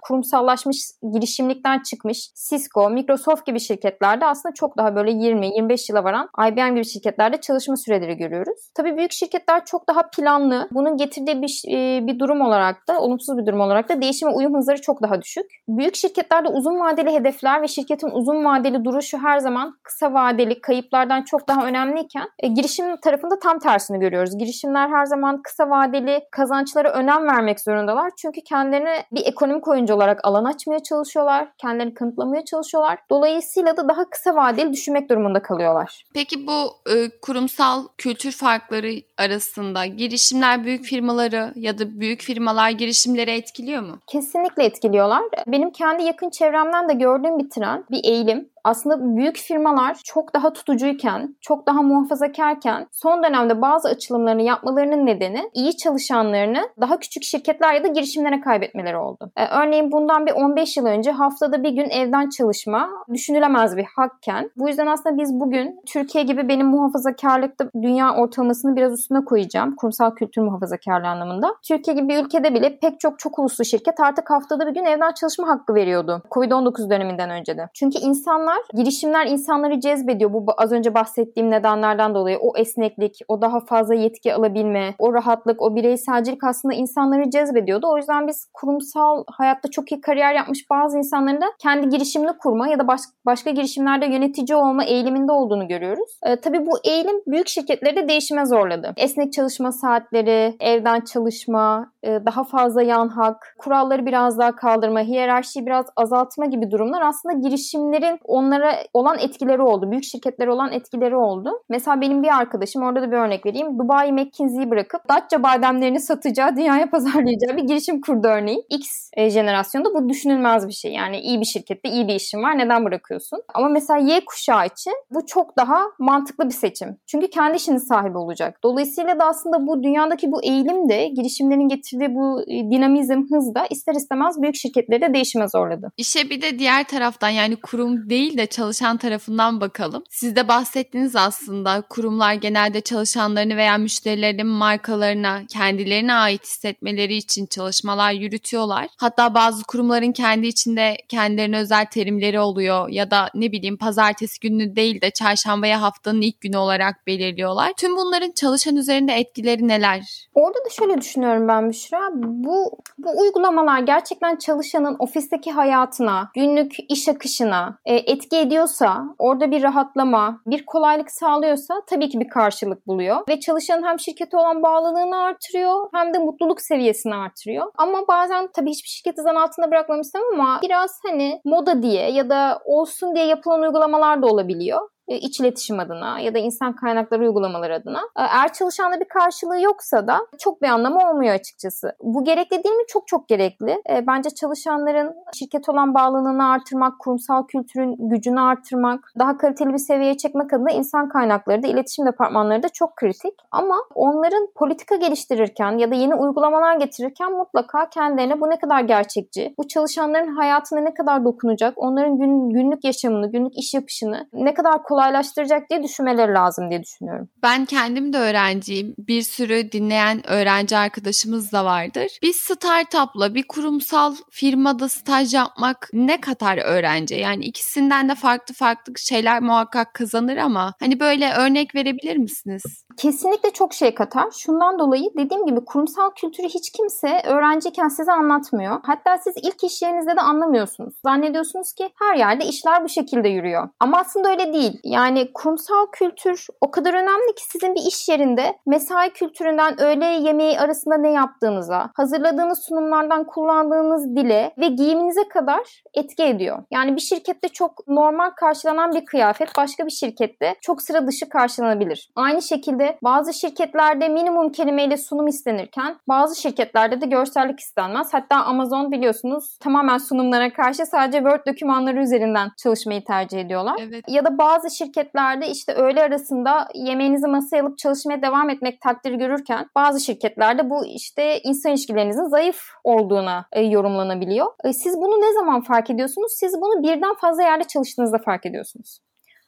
kurumsallaşmış 0.00 0.76
girişimlikten 1.12 1.82
çıkmış 1.82 2.30
Cisco, 2.48 2.90
Microsoft 2.90 3.46
gibi 3.46 3.60
şirketlerde 3.60 4.26
aslında 4.26 4.54
çok 4.54 4.76
daha 4.76 4.96
böyle 4.96 5.10
20-25 5.10 5.92
yıla 5.92 6.04
varan 6.04 6.28
IBM 6.48 6.74
gibi 6.74 6.84
şirketlerde 6.84 7.40
çalışma 7.40 7.76
süreleri 7.76 8.16
görüyoruz. 8.16 8.70
Tabii 8.74 8.96
büyük 8.96 9.12
şirketler 9.12 9.64
çok 9.64 9.88
daha 9.88 10.02
planlı. 10.16 10.68
Bunun 10.70 10.96
getirdiği 10.96 11.42
bir, 11.42 11.62
e, 11.68 12.06
bir 12.06 12.18
durum 12.18 12.40
olarak 12.40 12.88
da, 12.88 13.00
olumsuz 13.00 13.38
bir 13.38 13.46
durum 13.46 13.60
olarak 13.60 13.75
da 13.88 14.02
değişim 14.02 14.28
ve 14.28 14.32
uyum 14.32 14.54
hızları 14.54 14.80
çok 14.80 15.02
daha 15.02 15.22
düşük. 15.22 15.46
Büyük 15.68 15.96
şirketlerde 15.96 16.48
uzun 16.48 16.80
vadeli 16.80 17.14
hedefler 17.14 17.62
ve 17.62 17.68
şirketin 17.68 18.10
uzun 18.10 18.44
vadeli 18.44 18.84
duruşu 18.84 19.18
her 19.18 19.38
zaman 19.38 19.78
kısa 19.82 20.14
vadeli 20.14 20.60
kayıplardan 20.60 21.22
çok 21.22 21.48
daha 21.48 21.66
önemliyken 21.66 22.28
e, 22.38 22.48
girişim 22.48 22.96
tarafında 22.96 23.38
tam 23.38 23.58
tersini 23.58 23.98
görüyoruz. 23.98 24.38
Girişimler 24.38 24.88
her 24.88 25.06
zaman 25.06 25.42
kısa 25.42 25.70
vadeli 25.70 26.20
kazançlara 26.30 26.92
önem 26.92 27.26
vermek 27.26 27.60
zorundalar. 27.60 28.10
Çünkü 28.22 28.40
kendilerine 28.40 29.04
bir 29.12 29.26
ekonomik 29.26 29.68
oyuncu 29.68 29.94
olarak 29.94 30.20
alan 30.24 30.44
açmaya 30.44 30.82
çalışıyorlar. 30.82 31.48
Kendilerini 31.58 31.94
kanıtlamaya 31.94 32.44
çalışıyorlar. 32.44 32.98
Dolayısıyla 33.10 33.76
da 33.76 33.88
daha 33.88 34.10
kısa 34.10 34.34
vadeli 34.34 34.72
düşünmek 34.72 35.10
durumunda 35.10 35.42
kalıyorlar. 35.42 36.04
Peki 36.14 36.46
bu 36.46 36.90
e, 36.92 37.20
kurumsal 37.22 37.84
kültür 37.98 38.32
farkları 38.32 38.90
arasında 39.18 39.86
girişimler 39.86 40.64
büyük 40.64 40.84
firmaları 40.84 41.52
ya 41.56 41.78
da 41.78 42.00
büyük 42.00 42.22
firmalar 42.22 42.70
girişimleri 42.70 43.30
etkiliyor 43.30 43.82
mu? 43.82 43.98
Kesinlikle 44.06 44.64
etkiliyorlar. 44.64 45.22
Benim 45.46 45.70
kendi 45.70 46.02
yakın 46.02 46.30
çevremden 46.30 46.88
de 46.88 46.92
gördüğüm 46.92 47.38
bir 47.38 47.50
trend, 47.50 47.84
bir 47.90 48.04
eğilim 48.04 48.48
aslında 48.66 49.16
büyük 49.16 49.36
firmalar 49.36 49.96
çok 50.04 50.34
daha 50.34 50.52
tutucuyken, 50.52 51.36
çok 51.40 51.66
daha 51.66 51.82
muhafazakarken 51.82 52.86
son 52.92 53.22
dönemde 53.22 53.62
bazı 53.62 53.88
açılımlarını 53.88 54.42
yapmalarının 54.42 55.06
nedeni 55.06 55.50
iyi 55.54 55.76
çalışanlarını 55.76 56.68
daha 56.80 56.98
küçük 56.98 57.24
şirketler 57.24 57.74
ya 57.74 57.84
da 57.84 57.88
girişimlere 57.88 58.40
kaybetmeleri 58.40 58.96
oldu. 58.96 59.30
Ee, 59.36 59.46
örneğin 59.46 59.92
bundan 59.92 60.26
bir 60.26 60.32
15 60.32 60.76
yıl 60.76 60.86
önce 60.86 61.10
haftada 61.10 61.62
bir 61.62 61.70
gün 61.70 61.90
evden 61.90 62.28
çalışma 62.28 62.90
düşünülemez 63.12 63.76
bir 63.76 63.86
hakken. 63.96 64.50
Bu 64.56 64.68
yüzden 64.68 64.86
aslında 64.86 65.18
biz 65.18 65.40
bugün 65.40 65.80
Türkiye 65.86 66.24
gibi 66.24 66.48
benim 66.48 66.66
muhafazakarlıkta 66.66 67.70
dünya 67.82 68.14
ortalamasını 68.14 68.76
biraz 68.76 68.92
üstüne 68.92 69.24
koyacağım. 69.24 69.76
Kurumsal 69.76 70.14
kültür 70.14 70.42
muhafazakarlığı 70.42 71.08
anlamında. 71.08 71.54
Türkiye 71.68 71.96
gibi 71.96 72.08
bir 72.08 72.24
ülkede 72.24 72.54
bile 72.54 72.78
pek 72.78 73.00
çok 73.00 73.18
çok 73.18 73.38
uluslu 73.38 73.64
şirket 73.64 74.00
artık 74.00 74.30
haftada 74.30 74.66
bir 74.66 74.74
gün 74.74 74.84
evden 74.84 75.12
çalışma 75.12 75.48
hakkı 75.48 75.74
veriyordu. 75.74 76.22
Covid-19 76.30 76.90
döneminden 76.90 77.30
önce 77.30 77.56
de. 77.56 77.68
Çünkü 77.74 77.98
insanlar 77.98 78.55
var. 78.56 78.64
Girişimler 78.74 79.26
insanları 79.26 79.80
cezbediyor. 79.80 80.32
Bu 80.32 80.44
az 80.56 80.72
önce 80.72 80.94
bahsettiğim 80.94 81.50
nedenlerden 81.50 82.14
dolayı. 82.14 82.38
O 82.38 82.56
esneklik, 82.56 83.18
o 83.28 83.42
daha 83.42 83.60
fazla 83.60 83.94
yetki 83.94 84.34
alabilme, 84.34 84.94
o 84.98 85.14
rahatlık, 85.14 85.62
o 85.62 85.76
bireyselcilik 85.76 86.44
aslında 86.44 86.74
insanları 86.74 87.30
cezbediyordu. 87.30 87.86
O 87.90 87.96
yüzden 87.96 88.28
biz 88.28 88.50
kurumsal 88.54 89.24
hayatta 89.30 89.70
çok 89.70 89.92
iyi 89.92 90.00
kariyer 90.00 90.34
yapmış 90.34 90.70
bazı 90.70 90.98
insanların 90.98 91.40
da 91.40 91.46
kendi 91.58 91.88
girişimini 91.88 92.38
kurma 92.38 92.68
ya 92.68 92.78
da 92.78 92.88
baş, 92.88 93.00
başka 93.26 93.50
girişimlerde 93.50 94.06
yönetici 94.06 94.56
olma 94.56 94.84
eğiliminde 94.84 95.32
olduğunu 95.32 95.68
görüyoruz. 95.68 96.18
E, 96.22 96.36
tabii 96.36 96.66
bu 96.66 96.78
eğilim 96.84 97.22
büyük 97.26 97.48
şirketleri 97.48 97.96
de 97.96 98.08
değişime 98.08 98.46
zorladı. 98.46 98.92
Esnek 98.96 99.32
çalışma 99.32 99.72
saatleri, 99.72 100.56
evden 100.60 101.00
çalışma, 101.00 101.92
e, 102.02 102.26
daha 102.26 102.44
fazla 102.44 102.82
yan 102.82 103.08
hak, 103.08 103.54
kuralları 103.58 104.06
biraz 104.06 104.38
daha 104.38 104.56
kaldırma, 104.56 105.00
hiyerarşiyi 105.00 105.66
biraz 105.66 105.86
azaltma 105.96 106.46
gibi 106.46 106.70
durumlar 106.70 107.02
aslında 107.02 107.34
girişimlerin 107.48 108.18
onlara 108.36 108.84
olan 108.94 109.18
etkileri 109.18 109.62
oldu. 109.62 109.90
Büyük 109.90 110.04
şirketlere 110.04 110.50
olan 110.50 110.72
etkileri 110.72 111.16
oldu. 111.16 111.50
Mesela 111.68 112.00
benim 112.00 112.22
bir 112.22 112.36
arkadaşım 112.36 112.82
orada 112.82 113.02
da 113.02 113.10
bir 113.10 113.16
örnek 113.16 113.46
vereyim. 113.46 113.78
Dubai 113.78 114.12
McKinsey'yi 114.12 114.70
bırakıp 114.70 115.08
Datça 115.08 115.42
bademlerini 115.42 116.00
satacağı, 116.00 116.56
dünyaya 116.56 116.90
pazarlayacağı 116.90 117.56
bir 117.56 117.62
girişim 117.62 118.00
kurdu 118.00 118.28
örneğin. 118.28 118.64
X 118.70 119.10
e, 119.16 119.30
jenerasyonda 119.30 119.94
bu 119.94 120.08
düşünülmez 120.08 120.68
bir 120.68 120.72
şey. 120.72 120.92
Yani 120.92 121.20
iyi 121.20 121.40
bir 121.40 121.44
şirkette 121.44 121.88
iyi 121.88 122.08
bir 122.08 122.14
işin 122.14 122.42
var. 122.42 122.58
Neden 122.58 122.84
bırakıyorsun? 122.84 123.42
Ama 123.54 123.68
mesela 123.68 124.00
Y 124.00 124.24
kuşağı 124.24 124.66
için 124.66 124.92
bu 125.10 125.26
çok 125.26 125.56
daha 125.56 125.82
mantıklı 125.98 126.44
bir 126.44 126.54
seçim. 126.54 126.96
Çünkü 127.06 127.30
kendi 127.30 127.56
işinin 127.56 127.78
sahibi 127.78 128.18
olacak. 128.18 128.58
Dolayısıyla 128.64 129.18
da 129.18 129.24
aslında 129.24 129.66
bu 129.66 129.82
dünyadaki 129.82 130.32
bu 130.32 130.42
eğilim 130.42 130.88
de 130.88 131.08
girişimlerin 131.08 131.68
getirdiği 131.68 132.14
bu 132.14 132.42
e, 132.42 132.70
dinamizm, 132.70 133.22
hız 133.30 133.54
da 133.54 133.66
ister 133.70 133.94
istemez 133.94 134.42
büyük 134.42 134.56
şirketleri 134.56 135.00
de 135.00 135.14
değişime 135.14 135.48
zorladı. 135.48 135.92
İşe 135.96 136.30
bir 136.30 136.42
de 136.42 136.58
diğer 136.58 136.84
taraftan 136.84 137.28
yani 137.28 137.56
kurum 137.56 138.10
değil 138.10 138.25
değil 138.26 138.38
de 138.38 138.46
çalışan 138.46 138.96
tarafından 138.96 139.60
bakalım. 139.60 140.04
Siz 140.10 140.36
de 140.36 140.48
bahsettiniz 140.48 141.16
aslında 141.16 141.80
kurumlar 141.80 142.34
genelde 142.34 142.80
çalışanlarını 142.80 143.56
veya 143.56 143.78
müşterilerinin 143.78 144.46
markalarına 144.46 145.42
kendilerine 145.48 146.14
ait 146.14 146.44
hissetmeleri 146.44 147.16
için 147.16 147.46
çalışmalar 147.46 148.12
yürütüyorlar. 148.12 148.86
Hatta 148.98 149.34
bazı 149.34 149.64
kurumların 149.64 150.12
kendi 150.12 150.46
içinde 150.46 150.96
kendilerine 151.08 151.58
özel 151.58 151.86
terimleri 151.86 152.40
oluyor 152.40 152.88
ya 152.88 153.10
da 153.10 153.30
ne 153.34 153.52
bileyim 153.52 153.76
pazartesi 153.76 154.40
günü 154.40 154.76
değil 154.76 155.00
de 155.00 155.10
çarşambaya 155.10 155.82
haftanın 155.82 156.20
ilk 156.20 156.40
günü 156.40 156.56
olarak 156.56 157.06
belirliyorlar. 157.06 157.72
Tüm 157.76 157.96
bunların 157.96 158.32
çalışan 158.32 158.76
üzerinde 158.76 159.12
etkileri 159.12 159.68
neler? 159.68 160.28
Orada 160.34 160.58
da 160.58 160.68
şöyle 160.70 161.00
düşünüyorum 161.00 161.48
ben 161.48 161.70
Büşra. 161.70 162.10
Bu, 162.14 162.78
bu 162.98 163.20
uygulamalar 163.20 163.80
gerçekten 163.80 164.36
çalışanın 164.36 164.96
ofisteki 164.98 165.52
hayatına, 165.52 166.30
günlük 166.34 166.72
iş 166.88 167.08
akışına, 167.08 167.78
e, 167.84 167.94
etki 168.16 168.36
ediyorsa, 168.36 169.04
orada 169.18 169.50
bir 169.50 169.62
rahatlama, 169.62 170.40
bir 170.46 170.66
kolaylık 170.66 171.10
sağlıyorsa 171.10 171.82
tabii 171.86 172.08
ki 172.08 172.20
bir 172.20 172.28
karşılık 172.28 172.86
buluyor. 172.86 173.16
Ve 173.28 173.40
çalışanın 173.40 173.86
hem 173.86 174.00
şirkete 174.00 174.36
olan 174.36 174.62
bağlılığını 174.62 175.16
artırıyor 175.16 175.88
hem 175.94 176.14
de 176.14 176.18
mutluluk 176.18 176.60
seviyesini 176.60 177.14
artırıyor. 177.14 177.66
Ama 177.78 178.08
bazen 178.08 178.48
tabii 178.54 178.70
hiçbir 178.70 178.88
şirketi 178.88 179.22
zan 179.22 179.34
altında 179.34 179.70
bırakmam 179.70 180.00
ama 180.32 180.60
biraz 180.62 181.00
hani 181.06 181.40
moda 181.44 181.82
diye 181.82 182.10
ya 182.10 182.30
da 182.30 182.60
olsun 182.64 183.14
diye 183.14 183.26
yapılan 183.26 183.62
uygulamalar 183.62 184.22
da 184.22 184.26
olabiliyor. 184.26 184.80
E, 185.08 185.16
iç 185.16 185.40
iletişim 185.40 185.78
adına 185.78 186.20
ya 186.20 186.34
da 186.34 186.38
insan 186.38 186.76
kaynakları 186.76 187.22
uygulamaları 187.22 187.74
adına. 187.74 187.98
E, 187.98 188.22
eğer 188.22 188.52
çalışanda 188.52 189.00
bir 189.00 189.08
karşılığı 189.08 189.60
yoksa 189.60 190.06
da 190.06 190.18
çok 190.38 190.62
bir 190.62 190.68
anlamı 190.68 191.10
olmuyor 191.10 191.34
açıkçası. 191.34 191.92
Bu 192.02 192.24
gerekli 192.24 192.64
değil 192.64 192.74
mi? 192.74 192.84
Çok 192.88 193.08
çok 193.08 193.28
gerekli. 193.28 193.82
E, 193.90 194.06
bence 194.06 194.30
çalışanların 194.30 195.14
şirket 195.34 195.68
olan 195.68 195.94
bağlılığını 195.94 196.50
artırmak, 196.50 196.98
kurumsal 196.98 197.46
kültürün 197.46 197.96
gücünü 197.98 198.40
artırmak, 198.40 199.12
daha 199.18 199.38
kaliteli 199.38 199.72
bir 199.72 199.78
seviyeye 199.78 200.16
çekmek 200.16 200.52
adına 200.52 200.70
insan 200.70 201.08
kaynakları 201.08 201.62
da 201.62 201.66
iletişim 201.66 202.06
departmanları 202.06 202.62
da 202.62 202.68
çok 202.68 202.96
kritik. 202.96 203.34
Ama 203.50 203.76
onların 203.94 204.48
politika 204.54 204.96
geliştirirken 204.96 205.78
ya 205.78 205.90
da 205.90 205.94
yeni 205.94 206.14
uygulamalar 206.14 206.76
getirirken 206.76 207.32
mutlaka 207.32 207.88
kendilerine 207.88 208.40
bu 208.40 208.50
ne 208.50 208.58
kadar 208.58 208.80
gerçekçi, 208.80 209.54
bu 209.58 209.68
çalışanların 209.68 210.36
hayatına 210.36 210.80
ne 210.80 210.94
kadar 210.94 211.24
dokunacak, 211.24 211.74
onların 211.76 212.18
gün, 212.18 212.50
günlük 212.50 212.84
yaşamını, 212.84 213.32
günlük 213.32 213.58
iş 213.58 213.74
yapışını 213.74 214.28
ne 214.32 214.54
kadar 214.54 214.82
kolay 214.82 214.95
kolaylaştıracak 214.96 215.70
diye 215.70 215.82
düşünmeleri 215.82 216.32
lazım 216.32 216.70
diye 216.70 216.82
düşünüyorum. 216.82 217.28
Ben 217.42 217.64
kendim 217.64 218.12
de 218.12 218.18
öğrenciyim. 218.18 218.94
Bir 218.98 219.22
sürü 219.22 219.72
dinleyen 219.72 220.30
öğrenci 220.30 220.76
arkadaşımız 220.76 221.52
da 221.52 221.64
vardır. 221.64 222.18
Bir 222.22 222.32
startupla 222.32 223.34
bir 223.34 223.44
kurumsal 223.48 224.14
firmada 224.30 224.88
staj 224.88 225.34
yapmak 225.34 225.88
ne 225.92 226.20
kadar 226.20 226.58
öğrenci? 226.58 227.14
Yani 227.14 227.44
ikisinden 227.44 228.08
de 228.08 228.14
farklı 228.14 228.54
farklı 228.54 228.92
şeyler 228.96 229.42
muhakkak 229.42 229.94
kazanır 229.94 230.36
ama 230.36 230.74
hani 230.80 231.00
böyle 231.00 231.32
örnek 231.32 231.74
verebilir 231.74 232.16
misiniz? 232.16 232.85
Kesinlikle 232.96 233.50
çok 233.50 233.74
şey 233.74 233.94
katar. 233.94 234.30
Şundan 234.30 234.78
dolayı 234.78 235.10
dediğim 235.16 235.46
gibi 235.46 235.64
kurumsal 235.64 236.10
kültürü 236.10 236.46
hiç 236.46 236.70
kimse 236.70 237.22
öğrenciyken 237.26 237.88
size 237.88 238.12
anlatmıyor. 238.12 238.80
Hatta 238.82 239.18
siz 239.18 239.34
ilk 239.36 239.64
iş 239.64 239.82
yerinizde 239.82 240.16
de 240.16 240.20
anlamıyorsunuz. 240.20 240.94
Zannediyorsunuz 241.04 241.72
ki 241.72 241.90
her 241.98 242.16
yerde 242.16 242.44
işler 242.44 242.84
bu 242.84 242.88
şekilde 242.88 243.28
yürüyor. 243.28 243.68
Ama 243.80 243.98
aslında 243.98 244.28
öyle 244.28 244.52
değil. 244.52 244.80
Yani 244.84 245.32
kurumsal 245.32 245.86
kültür 245.92 246.46
o 246.60 246.70
kadar 246.70 246.94
önemli 246.94 247.34
ki 247.34 247.44
sizin 247.50 247.74
bir 247.74 247.80
iş 247.80 248.08
yerinde 248.08 248.58
mesai 248.66 249.10
kültüründen 249.10 249.80
öğle 249.80 250.06
yemeği 250.06 250.60
arasında 250.60 250.96
ne 250.96 251.10
yaptığınıza, 251.10 251.90
hazırladığınız 251.96 252.58
sunumlardan 252.68 253.24
kullandığınız 253.24 254.16
dile 254.16 254.54
ve 254.58 254.68
giyiminize 254.68 255.28
kadar 255.28 255.82
etki 255.94 256.22
ediyor. 256.22 256.62
Yani 256.70 256.96
bir 256.96 257.00
şirkette 257.00 257.48
çok 257.48 257.88
normal 257.88 258.30
karşılanan 258.30 258.92
bir 258.94 259.04
kıyafet 259.04 259.48
başka 259.56 259.86
bir 259.86 259.90
şirkette 259.90 260.54
çok 260.60 260.82
sıra 260.82 261.06
dışı 261.06 261.28
karşılanabilir. 261.28 262.10
Aynı 262.16 262.42
şekilde 262.42 262.85
bazı 263.02 263.32
şirketlerde 263.34 264.08
minimum 264.08 264.52
kelimeyle 264.52 264.96
sunum 264.96 265.26
istenirken 265.26 265.96
bazı 266.08 266.40
şirketlerde 266.40 267.00
de 267.00 267.06
görsellik 267.06 267.60
istenmez. 267.60 268.14
Hatta 268.14 268.36
Amazon 268.36 268.92
biliyorsunuz 268.92 269.58
tamamen 269.60 269.98
sunumlara 269.98 270.52
karşı 270.52 270.86
sadece 270.86 271.18
Word 271.18 271.46
dokümanları 271.46 272.02
üzerinden 272.02 272.50
çalışmayı 272.62 273.04
tercih 273.04 273.40
ediyorlar. 273.40 273.74
Evet. 273.80 274.04
Ya 274.08 274.24
da 274.24 274.38
bazı 274.38 274.76
şirketlerde 274.76 275.48
işte 275.48 275.72
öğle 275.72 276.02
arasında 276.02 276.68
yemeğinizi 276.74 277.26
masaya 277.26 277.62
alıp 277.62 277.78
çalışmaya 277.78 278.22
devam 278.22 278.50
etmek 278.50 278.80
takdiri 278.80 279.18
görürken 279.18 279.66
bazı 279.74 280.00
şirketlerde 280.00 280.70
bu 280.70 280.86
işte 280.86 281.40
insan 281.40 281.72
ilişkilerinizin 281.72 282.28
zayıf 282.28 282.60
olduğuna 282.84 283.46
e, 283.52 283.62
yorumlanabiliyor. 283.62 284.46
E, 284.64 284.72
siz 284.72 284.96
bunu 284.96 285.20
ne 285.20 285.34
zaman 285.34 285.60
fark 285.60 285.90
ediyorsunuz? 285.90 286.32
Siz 286.36 286.60
bunu 286.60 286.82
birden 286.82 287.14
fazla 287.14 287.42
yerde 287.42 287.64
çalıştığınızda 287.64 288.18
fark 288.18 288.46
ediyorsunuz. 288.46 288.98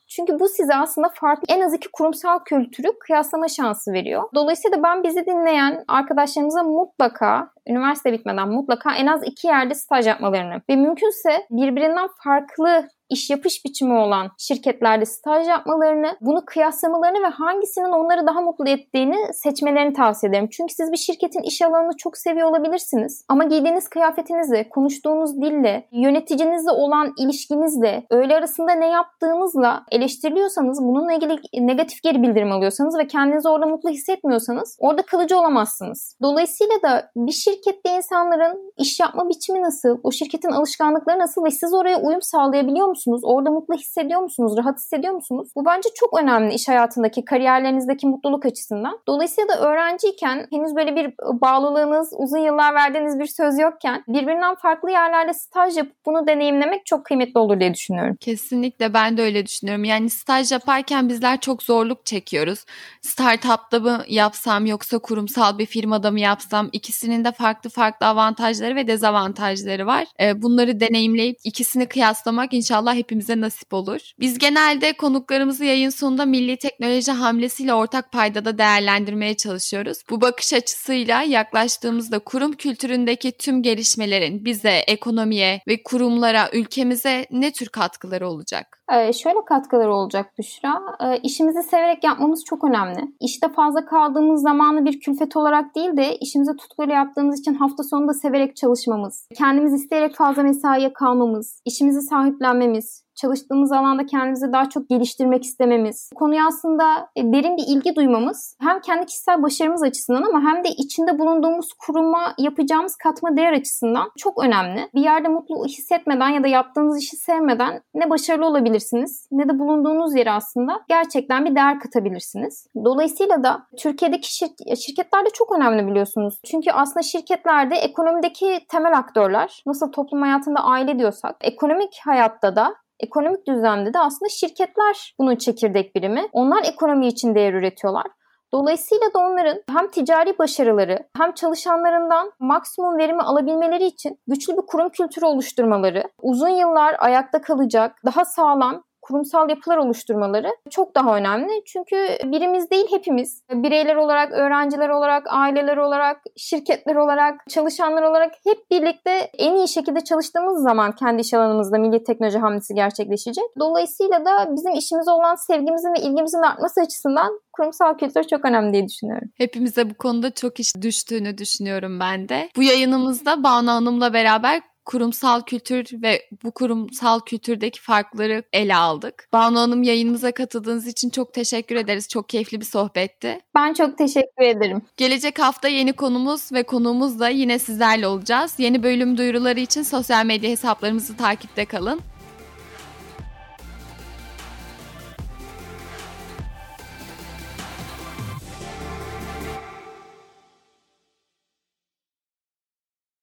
Çünkü 0.08 0.40
bu 0.40 0.48
size 0.48 0.74
aslında 0.74 1.08
farklı 1.14 1.54
en 1.54 1.60
az 1.60 1.74
iki 1.74 1.88
kurumsal 1.92 2.38
kültürü 2.44 2.88
kıyaslama 3.00 3.48
şansı 3.48 3.92
veriyor. 3.92 4.22
Dolayısıyla 4.34 4.82
ben 4.82 5.02
bizi 5.04 5.26
dinleyen 5.26 5.84
arkadaşlarımıza 5.88 6.62
mutlaka 6.62 7.50
üniversite 7.66 8.12
bitmeden 8.12 8.48
mutlaka 8.48 8.94
en 8.94 9.06
az 9.06 9.20
iki 9.24 9.46
yerde 9.46 9.74
staj 9.74 10.06
yapmalarını 10.06 10.62
ve 10.70 10.76
mümkünse 10.76 11.46
birbirinden 11.50 12.08
farklı 12.24 12.88
iş 13.10 13.30
yapış 13.30 13.64
biçimi 13.64 13.94
olan 13.94 14.30
şirketlerde 14.38 15.06
staj 15.06 15.48
yapmalarını, 15.48 16.16
bunu 16.20 16.44
kıyaslamalarını 16.46 17.22
ve 17.22 17.26
hangisinin 17.26 17.92
onları 17.92 18.26
daha 18.26 18.40
mutlu 18.40 18.68
ettiğini 18.68 19.16
seçmelerini 19.32 19.92
tavsiye 19.92 20.30
ederim. 20.30 20.48
Çünkü 20.52 20.74
siz 20.74 20.92
bir 20.92 20.96
şirketin 20.96 21.42
iş 21.42 21.62
alanını 21.62 21.96
çok 21.96 22.16
seviyor 22.16 22.48
olabilirsiniz 22.48 23.24
ama 23.28 23.44
giydiğiniz 23.44 23.88
kıyafetinizle, 23.88 24.68
konuştuğunuz 24.68 25.36
dille, 25.42 25.88
yöneticinizle 25.92 26.70
olan 26.70 27.12
ilişkinizle, 27.18 28.06
öğle 28.10 28.36
arasında 28.36 28.72
ne 28.72 28.88
yaptığınızla 28.88 29.84
eleştiriliyorsanız, 29.90 30.82
bununla 30.82 31.12
ilgili 31.12 31.40
negatif 31.54 32.02
geri 32.02 32.22
bildirim 32.22 32.52
alıyorsanız 32.52 32.98
ve 32.98 33.06
kendinizi 33.06 33.48
orada 33.48 33.66
mutlu 33.66 33.90
hissetmiyorsanız 33.90 34.76
orada 34.80 35.02
kalıcı 35.02 35.38
olamazsınız. 35.38 36.16
Dolayısıyla 36.22 36.82
da 36.82 37.10
bir 37.16 37.32
şirkette 37.32 37.96
insanların 37.96 38.72
iş 38.78 39.00
yapma 39.00 39.28
biçimi 39.28 39.62
nasıl, 39.62 39.98
o 40.02 40.12
şirketin 40.12 40.50
alışkanlıkları 40.50 41.18
nasıl 41.18 41.44
ve 41.44 41.50
siz 41.50 41.74
oraya 41.74 42.00
uyum 42.00 42.22
sağlayabiliyor 42.22 42.86
musunuz? 42.86 42.97
Musunuz? 42.98 43.20
Orada 43.24 43.50
mutlu 43.50 43.74
hissediyor 43.74 44.20
musunuz? 44.20 44.54
Rahat 44.58 44.78
hissediyor 44.78 45.14
musunuz? 45.14 45.48
Bu 45.56 45.64
bence 45.64 45.88
çok 45.94 46.20
önemli 46.20 46.54
iş 46.54 46.68
hayatındaki, 46.68 47.24
kariyerlerinizdeki 47.24 48.06
mutluluk 48.06 48.46
açısından. 48.46 48.98
Dolayısıyla 49.06 49.48
da 49.48 49.60
öğrenciyken 49.60 50.46
henüz 50.50 50.76
böyle 50.76 50.96
bir 50.96 51.14
bağlılığınız, 51.40 52.12
uzun 52.16 52.38
yıllar 52.38 52.74
verdiğiniz 52.74 53.18
bir 53.18 53.26
söz 53.26 53.58
yokken 53.58 54.04
birbirinden 54.08 54.54
farklı 54.54 54.90
yerlerde 54.90 55.34
staj 55.34 55.76
yapıp 55.76 55.96
bunu 56.06 56.26
deneyimlemek 56.26 56.86
çok 56.86 57.04
kıymetli 57.04 57.38
olur 57.38 57.60
diye 57.60 57.74
düşünüyorum. 57.74 58.16
Kesinlikle 58.20 58.94
ben 58.94 59.16
de 59.16 59.22
öyle 59.22 59.46
düşünüyorum. 59.46 59.84
Yani 59.84 60.10
staj 60.10 60.52
yaparken 60.52 61.08
bizler 61.08 61.40
çok 61.40 61.62
zorluk 61.62 62.06
çekiyoruz. 62.06 62.64
Startup'ta 63.02 63.80
mı 63.80 64.04
yapsam 64.08 64.66
yoksa 64.66 64.98
kurumsal 64.98 65.58
bir 65.58 65.66
firmada 65.66 66.10
mı 66.10 66.20
yapsam 66.20 66.68
ikisinin 66.72 67.24
de 67.24 67.32
farklı 67.32 67.70
farklı 67.70 68.06
avantajları 68.06 68.76
ve 68.76 68.86
dezavantajları 68.86 69.86
var. 69.86 70.04
Bunları 70.34 70.80
deneyimleyip 70.80 71.36
ikisini 71.44 71.86
kıyaslamak 71.86 72.54
inşallah 72.54 72.87
İnşallah 72.88 72.98
hepimize 72.98 73.40
nasip 73.40 73.74
olur. 73.74 74.00
Biz 74.20 74.38
genelde 74.38 74.92
konuklarımızı 74.92 75.64
yayın 75.64 75.90
sonunda 75.90 76.24
milli 76.24 76.56
teknoloji 76.56 77.12
hamlesiyle 77.12 77.74
ortak 77.74 78.12
paydada 78.12 78.58
değerlendirmeye 78.58 79.36
çalışıyoruz. 79.36 79.98
Bu 80.10 80.20
bakış 80.20 80.52
açısıyla 80.52 81.22
yaklaştığımızda 81.22 82.18
kurum 82.18 82.52
kültüründeki 82.52 83.32
tüm 83.32 83.62
gelişmelerin 83.62 84.44
bize, 84.44 84.82
ekonomiye 84.86 85.60
ve 85.68 85.82
kurumlara, 85.82 86.50
ülkemize 86.52 87.26
ne 87.30 87.52
tür 87.52 87.68
katkıları 87.68 88.28
olacak? 88.28 88.78
Ee, 88.92 89.12
şöyle 89.12 89.44
katkıları 89.48 89.94
olacak 89.94 90.26
Büşra. 90.38 90.80
Ee, 91.00 91.18
işimizi 91.22 91.62
severek 91.62 92.04
yapmamız 92.04 92.44
çok 92.44 92.64
önemli. 92.64 93.00
İşte 93.20 93.48
fazla 93.48 93.84
kaldığımız 93.84 94.42
zamanı 94.42 94.84
bir 94.84 95.00
külfet 95.00 95.36
olarak 95.36 95.74
değil 95.74 95.96
de 95.96 96.16
işimizi 96.16 96.56
tutkuyla 96.56 96.94
yaptığımız 96.94 97.40
için 97.40 97.54
hafta 97.54 97.82
sonunda 97.82 98.12
severek 98.12 98.56
çalışmamız, 98.56 99.28
kendimiz 99.38 99.72
isteyerek 99.72 100.14
fazla 100.16 100.42
mesaiye 100.42 100.92
kalmamız, 100.92 101.60
işimizi 101.64 102.00
sahiplenmemiz, 102.00 102.77
promise 102.78 103.07
çalıştığımız 103.20 103.72
alanda 103.72 104.06
kendimizi 104.06 104.52
daha 104.52 104.68
çok 104.68 104.88
geliştirmek 104.88 105.44
istememiz, 105.44 106.10
konuya 106.14 106.46
aslında 106.48 106.84
e, 107.16 107.22
derin 107.32 107.56
bir 107.56 107.64
ilgi 107.66 107.96
duymamız 107.96 108.56
hem 108.60 108.80
kendi 108.80 109.06
kişisel 109.06 109.42
başarımız 109.42 109.82
açısından 109.82 110.22
ama 110.22 110.40
hem 110.40 110.64
de 110.64 110.68
içinde 110.68 111.18
bulunduğumuz 111.18 111.72
kuruma 111.72 112.34
yapacağımız 112.38 112.96
katma 112.96 113.36
değer 113.36 113.52
açısından 113.52 114.10
çok 114.18 114.44
önemli. 114.44 114.88
Bir 114.94 115.00
yerde 115.00 115.28
mutlu 115.28 115.64
hissetmeden 115.64 116.28
ya 116.28 116.42
da 116.42 116.48
yaptığınız 116.48 116.98
işi 116.98 117.16
sevmeden 117.16 117.80
ne 117.94 118.10
başarılı 118.10 118.46
olabilirsiniz 118.46 119.28
ne 119.32 119.48
de 119.48 119.58
bulunduğunuz 119.58 120.14
yere 120.14 120.30
aslında 120.30 120.80
gerçekten 120.88 121.44
bir 121.44 121.54
değer 121.54 121.80
katabilirsiniz. 121.80 122.66
Dolayısıyla 122.84 123.44
da 123.44 123.66
Türkiye'deki 123.78 124.28
şir- 124.28 124.76
şirketler 124.76 125.26
de 125.26 125.30
çok 125.30 125.52
önemli 125.56 125.86
biliyorsunuz. 125.86 126.40
Çünkü 126.44 126.70
aslında 126.70 127.02
şirketlerde 127.02 127.76
ekonomideki 127.76 128.60
temel 128.68 128.98
aktörler 128.98 129.62
nasıl 129.66 129.92
toplum 129.92 130.22
hayatında 130.22 130.60
aile 130.60 130.98
diyorsak 130.98 131.36
ekonomik 131.40 132.00
hayatta 132.04 132.56
da 132.56 132.74
Ekonomik 133.00 133.46
düzlemde 133.46 133.94
de 133.94 133.98
aslında 133.98 134.28
şirketler 134.28 135.14
bunun 135.18 135.36
çekirdek 135.36 135.94
birimi. 135.94 136.28
Onlar 136.32 136.62
ekonomi 136.64 137.06
için 137.06 137.34
değer 137.34 137.52
üretiyorlar. 137.52 138.06
Dolayısıyla 138.52 139.06
da 139.14 139.18
onların 139.18 139.62
hem 139.70 139.90
ticari 139.90 140.38
başarıları 140.38 140.98
hem 141.16 141.32
çalışanlarından 141.32 142.32
maksimum 142.40 142.98
verimi 142.98 143.22
alabilmeleri 143.22 143.84
için 143.84 144.18
güçlü 144.26 144.56
bir 144.56 144.66
kurum 144.66 144.88
kültürü 144.88 145.24
oluşturmaları, 145.24 146.04
uzun 146.22 146.48
yıllar 146.48 146.96
ayakta 146.98 147.40
kalacak, 147.40 147.96
daha 148.06 148.24
sağlam 148.24 148.82
kurumsal 149.08 149.50
yapılar 149.50 149.76
oluşturmaları 149.76 150.48
çok 150.70 150.94
daha 150.94 151.16
önemli. 151.16 151.62
Çünkü 151.66 151.96
birimiz 152.24 152.70
değil 152.70 152.86
hepimiz 152.90 153.42
bireyler 153.52 153.96
olarak, 153.96 154.32
öğrenciler 154.32 154.88
olarak, 154.88 155.26
aileler 155.28 155.76
olarak, 155.76 156.16
şirketler 156.36 156.96
olarak, 156.96 157.34
çalışanlar 157.48 158.02
olarak 158.02 158.32
hep 158.44 158.70
birlikte 158.70 159.10
en 159.38 159.54
iyi 159.54 159.68
şekilde 159.68 160.00
çalıştığımız 160.00 160.62
zaman 160.62 160.92
kendi 160.92 161.20
iş 161.20 161.34
alanımızda 161.34 161.78
milli 161.78 162.04
teknoloji 162.04 162.38
hamlesi 162.38 162.74
gerçekleşecek. 162.74 163.44
Dolayısıyla 163.60 164.24
da 164.24 164.48
bizim 164.56 164.72
işimize 164.72 165.10
olan 165.10 165.34
sevgimizin 165.34 165.94
ve 165.94 166.00
ilgimizin 166.00 166.42
artması 166.42 166.80
açısından 166.80 167.40
kurumsal 167.52 167.98
kültür 167.98 168.24
çok 168.24 168.44
önemli 168.44 168.72
diye 168.72 168.88
düşünüyorum. 168.88 169.28
Hepimize 169.36 169.90
bu 169.90 169.94
konuda 169.94 170.30
çok 170.30 170.60
iş 170.60 170.76
düştüğünü 170.82 171.38
düşünüyorum 171.38 172.00
ben 172.00 172.28
de. 172.28 172.48
Bu 172.56 172.62
yayınımızda 172.62 173.42
Banu 173.42 173.70
Hanım'la 173.70 174.12
beraber 174.12 174.62
kurumsal 174.88 175.40
kültür 175.40 176.02
ve 176.02 176.28
bu 176.44 176.50
kurumsal 176.50 177.20
kültürdeki 177.20 177.80
farkları 177.80 178.42
ele 178.52 178.76
aldık. 178.76 179.28
Banu 179.32 179.58
Hanım 179.58 179.82
yayınımıza 179.82 180.32
katıldığınız 180.32 180.86
için 180.86 181.10
çok 181.10 181.34
teşekkür 181.34 181.76
ederiz. 181.76 182.08
Çok 182.08 182.28
keyifli 182.28 182.60
bir 182.60 182.64
sohbetti. 182.64 183.40
Ben 183.54 183.74
çok 183.74 183.98
teşekkür 183.98 184.44
ederim. 184.44 184.82
Gelecek 184.96 185.38
hafta 185.38 185.68
yeni 185.68 185.92
konumuz 185.92 186.52
ve 186.52 186.62
konuğumuz 186.62 187.20
da 187.20 187.28
yine 187.28 187.58
sizlerle 187.58 188.06
olacağız. 188.06 188.54
Yeni 188.58 188.82
bölüm 188.82 189.18
duyuruları 189.18 189.60
için 189.60 189.82
sosyal 189.82 190.26
medya 190.26 190.50
hesaplarımızı 190.50 191.16
takipte 191.16 191.64
kalın. 191.64 192.00